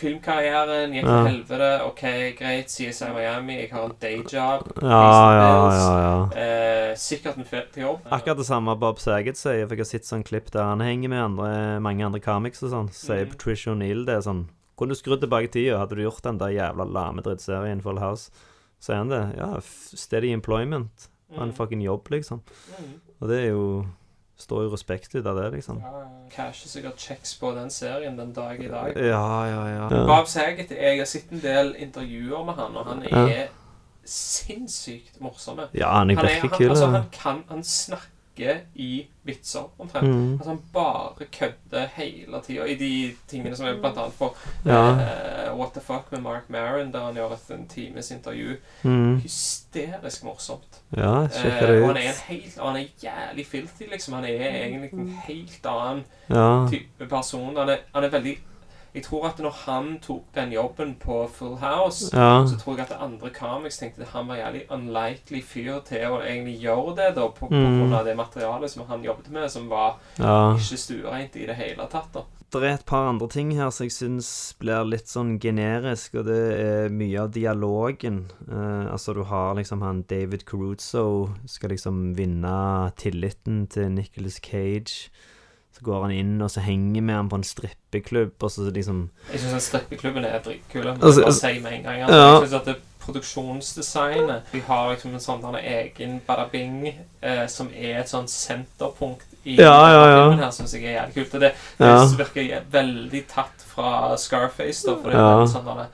[0.00, 1.70] Filmkarrieren gikk til helvete.
[1.86, 2.02] OK,
[2.38, 2.70] greit.
[2.72, 3.56] CSI Miami.
[3.60, 4.70] Jeg har en dayjob.
[4.82, 5.02] Ja,
[5.36, 6.14] ja, ja, ja.
[6.40, 8.06] Eh, sikkert en fet jobb.
[8.10, 11.12] Akkurat det samme Bob Saget sier, for jeg har sett sånn klipp der han henger
[11.12, 11.50] med andre,
[11.84, 12.88] mange andre comics og sånn.
[12.96, 13.34] Sier mm.
[13.36, 14.46] Patricia O'Neill det er sånn
[14.80, 18.30] Kunne du skrudd tilbake tida, hadde du gjort den der jævla lame drittserien Full House?
[18.80, 19.20] Sier han det?
[19.36, 21.10] Ja, steady employment.
[21.34, 21.56] Og en Mhm.
[21.58, 22.40] fucking jobb, liksom.
[22.78, 22.94] Mhm.
[23.20, 23.84] Og det er jo
[24.40, 25.82] Står jo respekt ut av det, liksom.
[25.84, 28.94] Ja, Casher sikkert checks på den serien den dag i dag.
[28.96, 29.88] Ja, ja, ja.
[29.92, 30.04] ja.
[30.08, 33.26] Bob Saget, jeg har sett en del intervjuer med han, og han Ja.
[33.28, 33.48] er
[34.04, 35.60] sinnssykt morsom.
[35.76, 38.08] Ja, han er virkelig kul, Altså, han kan Han snakker
[38.74, 40.06] i vitser, omtrent.
[40.08, 40.32] Mm.
[40.32, 42.90] Altså, han bare kødder hele tida i de
[43.28, 44.30] tingene som er blant annet på
[44.66, 44.80] Ja.
[44.92, 48.56] uh, What the Fuck med Mark Maron, der han gjør et en times intervju.
[48.82, 49.20] Mm.
[49.20, 50.80] Hysterisk morsomt.
[50.96, 51.86] Ja, sjekk Eh, det og ut.
[51.86, 54.14] han er en helt han er jævlig filthy, liksom.
[54.14, 56.66] Han er egentlig en helt annen Ja.
[56.70, 57.56] type person.
[57.56, 58.38] Han er, han er veldig
[58.94, 62.44] Jeg tror at når han tok den jobben på Full House, Ja.
[62.46, 66.20] så tror jeg at andre comics tenkte at han var jævlig unlikely fyr til å
[66.22, 67.78] egentlig gjøre det, da, på, på Mm.
[67.78, 70.54] grunn av det materialet som han jobbet med, som var Ja.
[70.56, 72.12] ikke stuereint i det hele tatt.
[72.12, 72.22] da.
[72.52, 76.24] Det er et par andre ting her som jeg syns blir litt sånn generisk, og
[76.26, 78.24] det er mye av dialogen.
[78.50, 85.10] Uh, altså, du har liksom han David Caruso skal liksom vinne tilliten til Nicholas Cage.
[85.80, 88.98] Så går han inn, og så henger med han på en strippeklubb, og så liksom
[89.32, 90.84] Jeg syns strippeklubben er dritkul.
[90.84, 92.02] jeg Altså, bare altså- si med en gang.
[92.02, 92.32] Altså, Ja.
[92.40, 98.00] Jeg synes at det produksjonsdesignet Vi har liksom en sånn egen badabing eh, som er
[98.00, 100.28] et sånn senterpunkt i Ja, ja, ja.
[100.28, 101.34] filmen her, syns jeg er jævlig kult.
[101.34, 102.04] Og det, det Ja.
[102.06, 105.46] virker veldig tatt fra Scarface, da, for det er Ja.
[105.46, 105.86] sånn eh,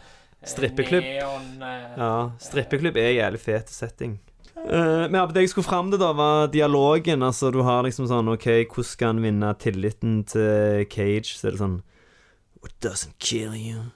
[0.46, 1.02] Strippeklubb.
[1.02, 4.18] Neon eh, Ja, strippeklubb er jævlig fet setting.
[4.56, 7.22] Eh, men ja, det jeg skulle fram til, da, var dialogen.
[7.22, 11.36] Altså, du har liksom sånn OK, hvordan skal han vinne tilliten til Cage?
[11.36, 11.82] Så er det sånn
[12.62, 13.92] What doesn't kill you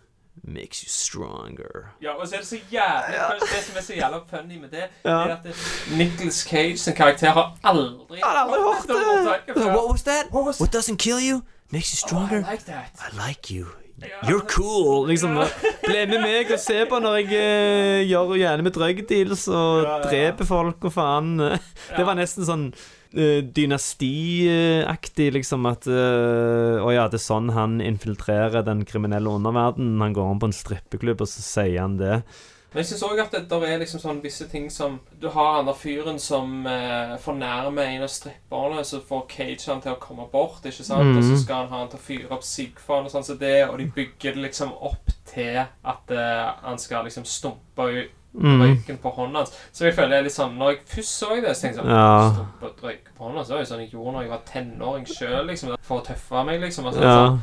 [0.47, 1.91] makes you stronger.
[2.01, 4.87] Ja, og så er det så jævlig Det som er så jævla funny med det,
[5.05, 5.11] Ja.
[5.11, 5.55] er at det,
[5.99, 9.57] Nicholas Cage sin karakter har aldri har aldri hørt det!
[9.67, 10.31] What was that?
[10.33, 10.61] What was?
[10.61, 11.43] What doesn't kill you
[11.73, 12.41] makes you stronger.
[12.41, 12.93] Oh, I like that.
[13.01, 13.67] I like you.
[14.29, 15.09] You're cool.
[15.09, 15.37] Liksom,
[15.85, 19.83] Bli med meg og se på når jeg eh, gjør gjerne med drug deals og
[19.83, 20.09] Ja, ja, ja.
[20.09, 21.35] dreper folk og faen.
[21.41, 27.81] Det var nesten sånn uh, dynastiaktig, liksom, at eh, Å ja, det er sånn han
[27.85, 30.01] infiltrerer den kriminelle underverdenen.
[30.05, 32.23] Han går om på en strippeklubb, og så sier han det.
[32.73, 35.57] Men jeg syns òg at det der er liksom sånn visse ting som Du har
[35.57, 39.99] han der fyren som eh, fornærmer en av stripperne, så får Cage han til å
[39.99, 41.17] komme bort, ikke sant?
[41.17, 41.39] Og så Mhm.
[41.43, 43.87] skal han ha han til å fyre opp Sigfan og sånn som det, og de
[43.87, 48.61] bygger det liksom opp til at eh, han skal liksom stumpe ut Mhm.
[48.63, 49.51] røyken på hånda hans.
[49.73, 51.85] Så jeg føler det er litt sånn Når jeg først så det, så tenkte jeg
[51.85, 52.31] sånn Ja.
[52.31, 55.47] Stumpe røyken på hånda, så var det sånn jeg gjorde når jeg var tenåring sjøl,
[55.47, 56.87] liksom, for å tøffe meg, liksom.
[56.87, 57.27] Og sånn, Ja.
[57.27, 57.41] sånn.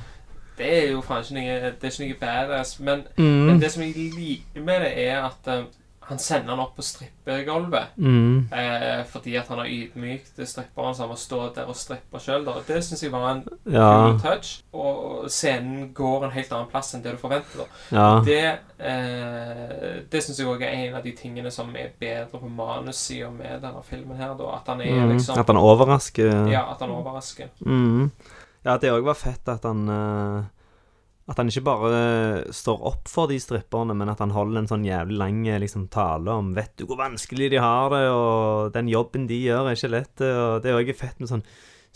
[0.58, 2.80] Det er jo faen ikke noe Det er ikke noe badass.
[2.80, 3.46] Men, Mm.
[3.48, 5.66] men det som jeg liker med det, er at um,
[6.08, 7.88] han sender han opp på strippegulvet.
[7.98, 8.48] Mm.
[8.54, 12.46] Eh, fordi at han har ydmykt stripperen, så han må stå der og strippe sjøl.
[12.68, 13.44] Det syns jeg var en
[13.74, 13.90] Ja.
[14.08, 14.62] cool touch.
[14.74, 17.68] Og scenen går en helt annen plass enn det du forventer.
[17.92, 18.22] Ja.
[18.26, 22.50] Det, eh, det syns jeg òg er en av de tingene som er bedre på
[22.50, 24.34] manussida med denne filmen her.
[24.38, 24.56] Da.
[24.56, 25.12] At han er Mm.
[25.18, 26.48] liksom At han overrasker.
[26.52, 27.48] Ja, at han overrasker.
[27.66, 28.12] Mm.
[28.68, 30.50] Ja, det òg var fett at han eh,
[31.32, 32.02] At han ikke bare
[32.56, 35.88] står opp for de stripperne, men at han holder en sånn jævlig lang eh, liksom,
[35.92, 39.80] tale om Vet du hvor vanskelig de har det, og den jobben de gjør, er
[39.80, 40.28] ikke lett.
[40.28, 41.48] Og det er òg fett med sånn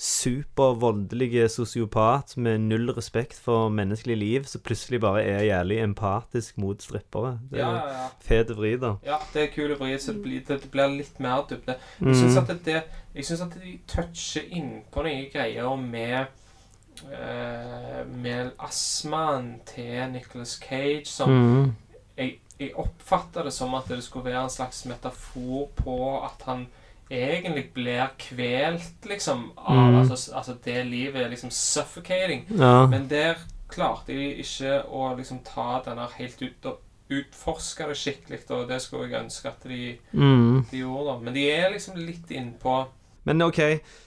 [0.02, 6.82] supervoldelige sosiopat med null respekt for menneskelig liv, som plutselig bare er jævlig empatisk mot
[6.82, 7.36] strippere.
[7.52, 8.08] Det er Ja, ja, ja.
[8.20, 8.96] fet vri, da.
[9.06, 11.76] Ja, det er kule vri, så det blir, det, blir litt mer dybde.
[12.00, 12.08] Mm.
[12.08, 16.26] Jeg syns at det Jeg synes at de toucher innpå noen greier med
[17.12, 21.76] eh, Med astmaen til Nicholas Cage som Mm.
[22.18, 26.68] jeg, jeg oppfatter det som at det skulle være en slags metafor på at han
[27.12, 30.00] egentlig blir kvelt, liksom, av Mm.
[30.00, 32.46] altså, altså det livet er liksom suffocating.
[32.58, 32.86] Ja.
[32.88, 33.36] Men der
[33.70, 36.80] klarte de ikke å liksom ta denne helt ut og
[37.10, 40.66] utforske det skikkelig, og det skulle jeg ønske at de, Mm.
[40.72, 41.06] de gjorde.
[41.14, 41.20] da.
[41.20, 42.86] Men de er liksom litt innpå
[43.26, 43.60] Men OK,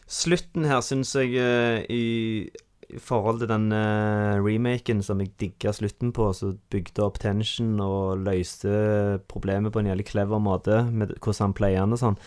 [0.09, 2.49] slutten her syns jeg uh, i
[2.95, 7.75] i forhold til den eh, remaken som jeg digga slutten på, som bygde opp tension
[7.83, 12.19] og løste problemet på en jævlig clever måte, med hvordan han pleier den og sånn.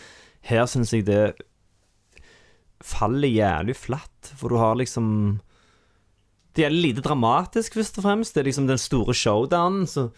[0.44, 1.22] Her syns jeg det
[2.84, 5.40] faller jævlig flatt, for du har liksom
[6.56, 8.34] Det er lite dramatisk, først og fremst.
[8.34, 10.08] Det er liksom den store showdownen, så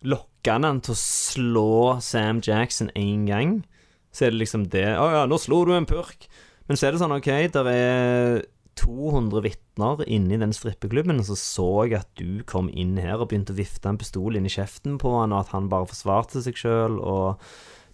[0.00, 3.66] lokker han han til å slå Sam Jackson én gang.
[4.10, 4.96] Så er det liksom det.
[4.96, 6.28] 'Å ja, nå slo du en purk.'
[6.68, 8.44] Men så er det sånn, OK, der er
[8.80, 11.68] 200 vitner inne i den strippeklubben, og så så
[11.98, 15.12] at du kom inn her og begynte å vifte en pistol inn i kjeften på
[15.18, 17.40] han, og at han bare forsvarte seg sjøl, og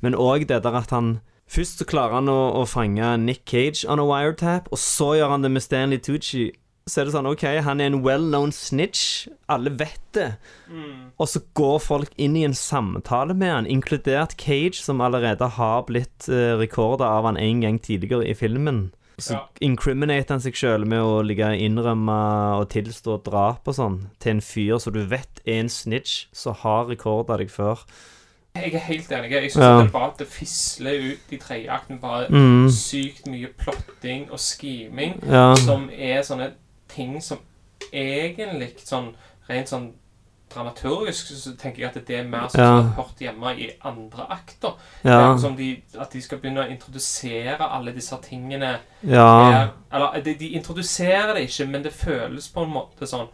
[0.00, 1.20] Men òg det der at han
[1.50, 5.32] Først så klarer han å, å fange Nick Cage on a wiretap, og så gjør
[5.34, 6.52] han det med Stanley Tucci.
[6.86, 9.26] Så er det sånn, OK, han er en well-known snitch.
[9.50, 10.28] Alle vet det.
[11.18, 15.84] Og så går folk inn i en samtale med han, inkludert Cage, som allerede har
[15.90, 18.92] blitt uh, rekorda av han en gang tidligere i filmen.
[19.20, 19.46] Så Ja.
[19.60, 24.40] incriminate han seg sjøl med å ligge innrømme og tilstå drap og sånn til en
[24.40, 27.78] fyr som du vet er en snitch som har rekorda deg før.
[28.56, 29.30] Jeg er helt enig.
[29.30, 29.82] Jeg syns Ja.
[29.82, 32.00] det bare det fisler ut i tredje akten.
[32.00, 32.68] Bare Mm.
[32.68, 35.54] sykt mye plotting og scheming Ja.
[35.54, 36.52] som er sånne
[36.88, 37.38] ting som
[37.92, 39.14] egentlig sånn
[39.48, 39.92] rent sånn
[40.54, 42.70] dramaturgisk så tenker jeg at det er mer som Ja.
[42.82, 44.76] har hørt hjemme i andre akter.
[45.04, 45.36] Ja.
[45.38, 49.50] Som de, at de skal begynne å introdusere alle disse tingene Ja.
[49.50, 49.68] her.
[49.92, 53.28] Eller de, de introduserer det ikke, men det føles på en måte sånn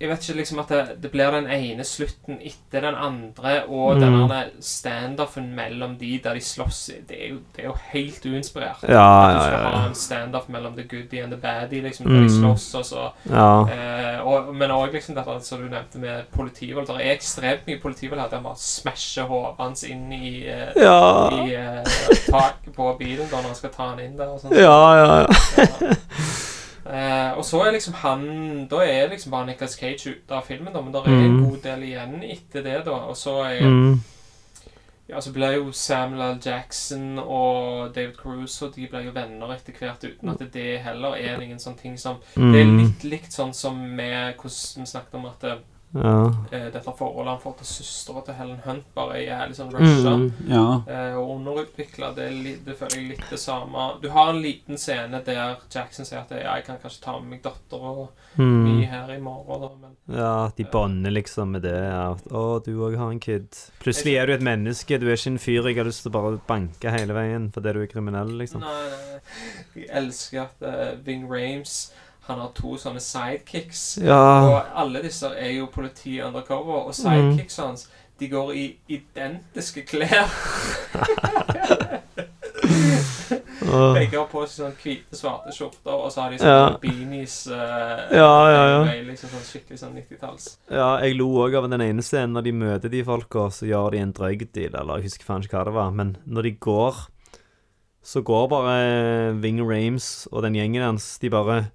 [0.00, 3.96] Jeg vet ikke liksom at det, det blir den ene slutten etter den andre, og
[3.96, 4.00] Mm.
[4.04, 8.84] denne standoffen mellom de der de slåss Det er jo, det er jo helt uinspirert.
[8.88, 9.72] Ja, at du skal ja, ja.
[9.78, 12.28] ha en standoff mellom the goodie and the baddie, liksom, der de Mm.
[12.28, 13.62] slåss, og så Ja.
[13.66, 16.86] eh, og, Men òg liksom dette som du nevnte med politivold.
[16.86, 21.28] Det er ekstremt mye politivold her der man smasher hodet hans inn i, eh, Ja.
[21.30, 21.84] i eh,
[22.30, 24.28] taket på bilen da når han skal ta han inn der.
[24.28, 24.52] Og sånn.
[24.54, 25.26] Ja, ja, ja.
[26.88, 30.72] Eh, og så er liksom han Da er liksom bare Nicolas Cage ute av filmen,
[30.72, 31.50] da, men det er en Mm.
[31.50, 32.90] god del igjen etter det, da.
[32.92, 34.00] Og så er Mm.
[35.08, 36.38] Ja, så ble jo Samuel L.
[36.44, 41.40] Jackson og David Caruso De ble jo venner etter hvert, uten at det heller er
[41.40, 42.78] ingen sånn ting som Det er Mm.
[42.78, 45.58] litt likt sånn som med hvordan vi snakket om at det,
[45.94, 46.26] Ja.
[46.52, 50.16] eh, dette forholdet han får til søstera til Helen Hunt, bare er liksom sånn rusha
[50.18, 50.82] Mm, ja.
[50.86, 52.10] eh, og underutvikla.
[52.14, 52.26] Det,
[52.66, 53.86] det føler jeg litt det samme.
[54.02, 57.42] Du har en liten scene der Jackson sier at jeg kan kanskje ta med meg
[57.42, 58.08] dattera
[58.38, 58.64] Mm.
[58.64, 61.72] mi her i morgen, da, men Ja, at de bånder liksom med det.
[61.74, 62.14] Ja.
[62.14, 63.70] 'Å, du òg har en kid'.
[63.80, 64.98] Plutselig er du et menneske.
[65.00, 67.72] Du er ikke en fyr jeg har lyst til å bare banke hele veien fordi
[67.72, 68.60] du er kriminell, liksom.
[68.60, 69.20] Nei, nei.
[69.74, 71.92] Jeg elsker at eh, Ving Rames
[72.28, 73.98] han har to sånne sidekicks.
[74.04, 74.20] Ja.
[74.48, 76.86] Og alle disse er jo politi undercover.
[76.88, 80.26] Og sidekicks hans de går i identiske klær.
[83.94, 86.40] Begge har på seg sånn hvite, svarte skjorter, og så har de Ja.
[86.40, 87.36] sånne beanies.
[87.46, 88.84] Uh, Ja, ja, ja.
[88.84, 90.56] med Liksom sånn skikkelig sånn 90-talls.
[90.70, 93.90] Ja, jeg lo òg av den ene scenen når de møter de folka, så gjør
[93.92, 96.50] de en drøy deal, eller jeg husker faen ikke hva det var, men når de
[96.52, 96.94] går,
[98.02, 101.70] så går bare Ving Rames og den gjengen hans, de bare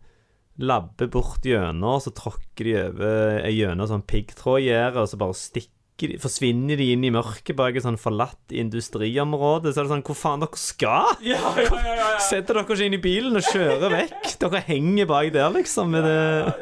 [0.61, 5.71] labber bort gjennom, så tråkker de over gjennom sånn piggtrådgjerde, og så bare stikker
[6.13, 9.71] de, forsvinner de inn i mørket bak et sånn forlatt industriområde.
[9.71, 11.13] Så er det sånn Hvor faen dere skal?
[11.33, 12.19] Ja, ja, ja, ja, ja.
[12.23, 14.33] Setter dere ikke inn i bilen og kjører vekk?
[14.41, 15.93] Dere henger bak der, liksom.
[15.93, 16.57] Med det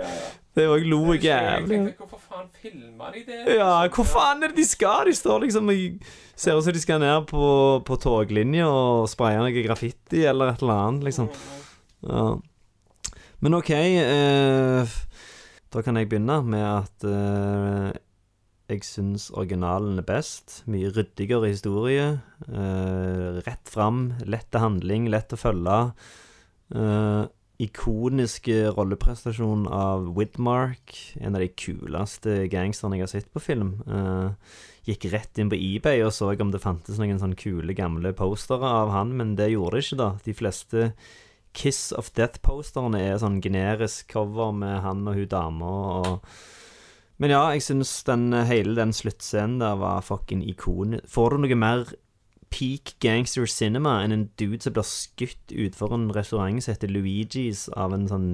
[0.59, 1.79] Det òg lo jeg Jeg jævlig.
[2.01, 3.39] Hvorfor faen filma de det?
[3.55, 5.07] Ja, hvor faen er det de skal?
[5.07, 6.11] De står liksom og
[6.41, 7.47] Ser ut som de skal ned på,
[7.87, 11.27] på toglinja og spraye noe graffiti eller et eller annet, liksom.
[12.03, 12.31] Ja.
[13.41, 14.95] Men OK eh,
[15.73, 17.91] Da kan jeg begynne med at eh,
[18.71, 20.61] jeg syns originalen er best.
[20.71, 22.21] Mye ryddigere historie.
[22.47, 25.79] eh, rett fram, lett til handling, lett å følge.
[26.71, 27.25] Uh,
[27.61, 30.95] ikoniske rolleprestasjon av Widmark.
[31.21, 33.75] En av de kuleste gangsterne jeg har sett på film.
[33.85, 34.55] Eh,
[34.89, 38.65] gikk rett inn på eBay og så om det fantes noen sånne kule, gamle postere
[38.65, 40.09] av han, men det gjorde det ikke, da.
[40.25, 40.87] De fleste
[41.53, 45.71] Kiss of Death-posterne er sånn generisk cover med han og hun dama
[46.01, 46.33] og
[47.21, 50.95] Men ja, jeg syns den, hele den sluttscenen der var fucking ikon.
[51.05, 51.91] Får du noe mer
[52.49, 57.67] peak gangster cinema enn en dude som blir skutt utfor en restaurant som heter Luigi's
[57.77, 58.31] av en sånn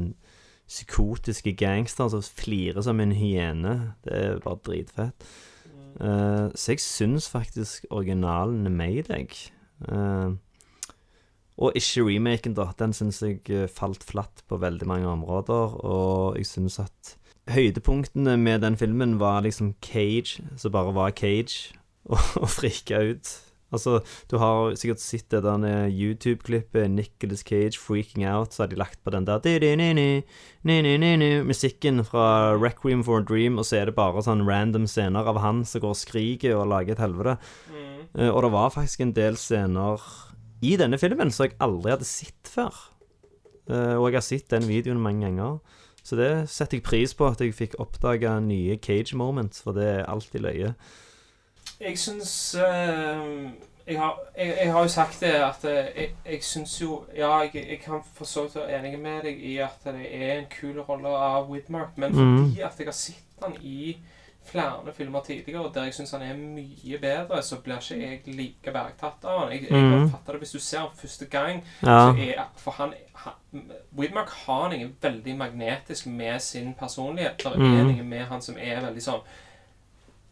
[0.68, 3.76] psykotiske gangster som flirer som en hyene.
[4.04, 5.28] Det er bare dritfett.
[5.98, 9.38] Uh, så jeg syns faktisk originalen er Maydag.
[9.88, 10.36] Uh,
[11.58, 12.70] og ikke remaken, da.
[12.78, 15.80] Den syns jeg eh, falt flatt på veldig mange områder.
[15.82, 17.16] Og jeg syns at
[17.50, 21.74] høydepunktene med den filmen var liksom Cage, som bare var Cage,
[22.12, 23.34] og, og frika ut.
[23.68, 23.98] Altså,
[24.32, 29.02] du har sikkert sett det der YouTube-klippet Nicholas Cage freaking out, så har de lagt
[29.04, 29.42] på den der
[31.44, 35.42] musikken fra Requiem for a Dream, og så er det bare sånn random scener av
[35.44, 37.36] han som går og skriker og lager et helvete.
[38.16, 40.00] Eh, og det var faktisk en del scener
[40.62, 42.74] i denne filmen som jeg aldri hadde sett før.
[43.70, 45.58] Eh, og jeg har sett den videoen mange ganger.
[46.04, 49.88] Så det setter jeg pris på, at jeg fikk oppdage nye Cage moments, for det
[49.88, 50.74] er alltid løye.
[51.82, 53.50] Jeg syns uh,
[53.88, 57.42] jeg, har, jeg, jeg har jo sagt det at eh, jeg, jeg syns jo Ja,
[57.44, 60.48] jeg, jeg kan for så vidt være enig med deg i at det er en
[60.50, 62.38] kul rolle av Widmark, men Mhm.
[62.48, 63.98] fordi at jeg har sett han i
[64.48, 68.74] flere filmer tidligere der jeg syns han er mye bedre, så blir ikke jeg like
[68.74, 69.52] bergtatt av han.
[69.52, 70.10] Jeg, jeg mm.
[70.12, 72.14] fatter det hvis du ser han første gang, Ja.
[72.14, 77.38] er For han, han Widmark har noe veldig magnetisk med sin personlighet.
[77.38, 77.92] Det er Mhm.
[77.92, 79.22] noe med han som er veldig sånn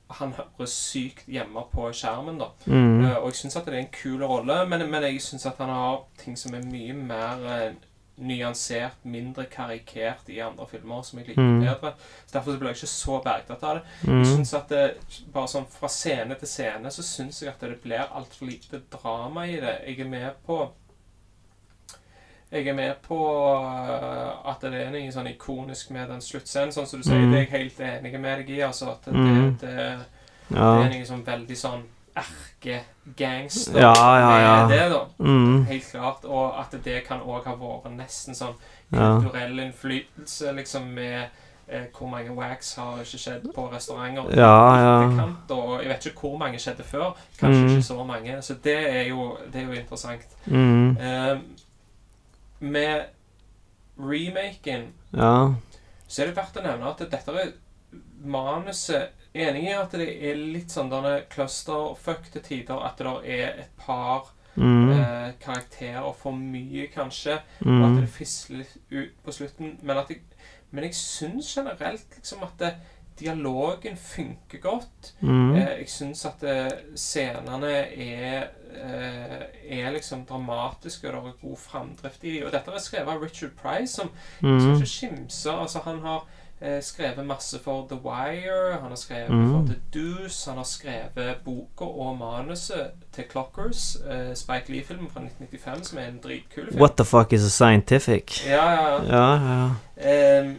[0.10, 2.52] han høres sykt hjemme på skjermen, da.
[2.68, 3.06] Mm.
[3.06, 5.58] Uh, og jeg syns at det er en kul rolle, men, men jeg syns at
[5.58, 7.72] han har ting som er mye mer eh,
[8.18, 11.60] nyansert, mindre karikert i andre filmer, som jeg liker mm.
[11.66, 11.92] bedre.
[12.26, 13.84] Så Derfor så ble jeg ikke så bergtatt av det.
[14.08, 14.18] Mm.
[14.22, 14.86] Jeg synes at det,
[15.34, 19.46] bare sånn Fra scene til scene så syns jeg at det blir altfor lite drama
[19.48, 19.76] i det.
[19.88, 20.62] Jeg er med på
[22.52, 23.18] jeg er med på
[23.66, 27.18] eh, at det er noe sånn ikonisk med den sluttscenen, sånn som du sier.
[27.20, 27.32] mm.
[27.34, 28.62] Det er jeg helt enig med deg i.
[28.64, 29.58] altså at det, Mhm.
[29.60, 30.78] det, det, Ja.
[30.78, 31.84] det er noe sånn veldig sånn
[32.66, 34.68] erkegangster Ja, ja, ja.
[34.68, 35.02] med det, da.
[35.20, 35.66] Mm.
[35.66, 36.26] Helt klart.
[36.26, 38.56] Og at det kan òg ha vært nesten sånn
[38.92, 41.28] kulturell innflytelse, liksom med
[41.68, 45.28] eh, hvor mange wax har ikke skjedd på restauranter Ja, ja.
[45.56, 47.14] og jeg vet ikke hvor mange skjedde før.
[47.40, 47.70] Kanskje mm.
[47.74, 48.40] ikke så mange.
[48.42, 50.38] Så det er jo, det er jo interessant.
[50.46, 50.98] Mm.
[50.98, 51.38] Eh,
[52.60, 53.06] med
[53.98, 55.54] remaken Ja.
[56.08, 57.54] så er det verdt å nevne at dette er
[58.26, 62.80] manuset Enig i at det er litt sånn denne clusterfuck til tider.
[62.88, 64.90] At det er et par mm.
[64.96, 67.42] eh, karakterer for mye, kanskje.
[67.66, 67.84] Og Mhm.
[67.90, 69.78] at det fisler litt ut på slutten.
[69.84, 70.22] Men, at jeg,
[70.72, 72.74] men jeg syns generelt liksom at det,
[73.20, 75.14] dialogen funker godt.
[75.22, 75.56] Mm.
[75.56, 81.58] Eh, jeg syns at eh, scenene er eh, er liksom dramatiske, og det er god
[81.58, 82.46] framdrift i dem.
[82.48, 84.10] Og dette er skrevet av Richard Price, som
[84.42, 84.76] jeg skal Mhm.
[84.82, 85.52] ikke skimse.
[85.52, 86.26] Altså, han har
[86.66, 89.52] eh, skrevet masse for The Wire, han har skrevet mm.
[89.52, 95.20] for The Deuce, han har skrevet boka og manuset til Clockers, eh, Spike Lee-filmen fra
[95.20, 96.82] 1995, som er en dritkul film.
[96.82, 98.48] What the fuck is a scientific?
[98.48, 99.72] Ja, ja, Ja, ja.
[99.98, 100.50] ja.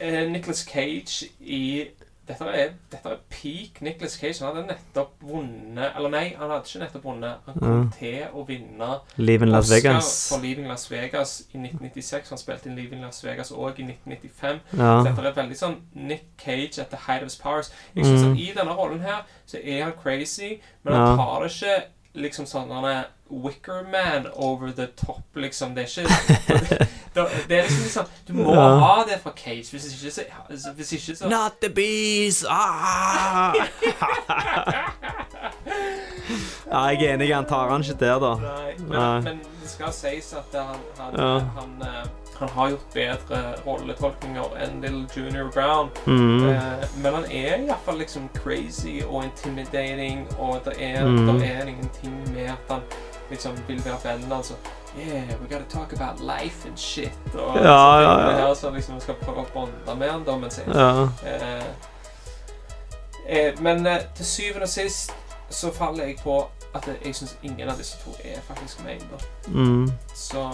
[0.00, 1.84] eh, Nicolas Cage i
[2.28, 4.44] dette er, dette er peak Nicolas Cage.
[4.44, 7.40] Han hadde nettopp vunnet Eller nei, han hadde ikke nettopp vunnet.
[7.46, 7.88] Han kom mm.
[7.98, 10.10] til å vinne Leaving Las Oscar Vegas.
[10.30, 12.28] for Leaving Las Vegas i 1996.
[12.30, 14.60] Han spilte inn Leaving Las Vegas òg i 1995.
[14.78, 14.92] Ja.
[15.02, 17.72] Så dette er veldig sånn Nick Cage at the height of his powers.
[17.96, 18.32] Jeg synes Mm.
[18.32, 21.06] at I denne rollen her så er han crazy, men Ja.
[21.06, 21.82] han tar det ikke
[22.14, 25.74] liksom sånn Han er Wickerman over the top, liksom.
[25.74, 26.08] Det er ikke
[27.14, 28.66] det, det er liksom liksom Du må Ja.
[28.82, 32.42] ha det fra Case, Hvis ikke så, altså, hvis ikke så Not the bees!
[32.48, 33.54] Ah!
[36.70, 37.34] ja, jeg er enig.
[37.34, 38.32] Han tar han ikke der, da.
[38.40, 39.20] Nei, men, Nei.
[39.26, 41.32] men det skal sies at han, han, Ja.
[41.58, 42.04] han, eh,
[42.42, 45.90] han har gjort bedre rolletolkninger enn Little Junior Brown.
[46.06, 46.48] Mhm.
[46.48, 51.42] Eh, men han er iallfall liksom crazy og intimidating, og det er, mm.
[51.42, 52.80] er ingenting med at han
[53.30, 54.54] liksom vil være vennen altså
[54.98, 57.12] Yeah, we gotta talk about life and shit.
[57.34, 58.46] Og Ja, så ja, tingene ja.
[58.46, 61.08] Her, så liksom skal prøve å bonde med han, da, mens jeg Ja.
[61.24, 61.62] eh,
[63.28, 65.14] eh, Men eh, til syvende og sist
[65.50, 69.50] så faller jeg på at jeg syns ingen av disse to er faktisk meg, Da.
[69.50, 69.92] Mhm.
[70.14, 70.48] Så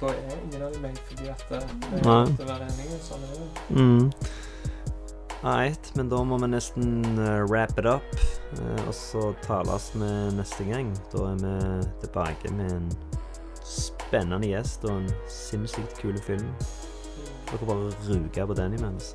[0.00, 1.70] da er ingen av dem meg fordi at det er
[2.04, 2.98] nødt å være enige.
[3.04, 3.48] Sånn er det.
[3.76, 4.10] Mm.
[5.44, 8.06] Right, men da må vi nesten eh, wrap it up.
[8.58, 10.90] eh, og så tales vi neste gang.
[11.12, 11.54] Da er vi
[12.02, 12.90] tilbake med en
[13.66, 16.48] spennende gjest og en sinnssykt kul film.
[17.50, 19.14] Dere bare ruger på den imens.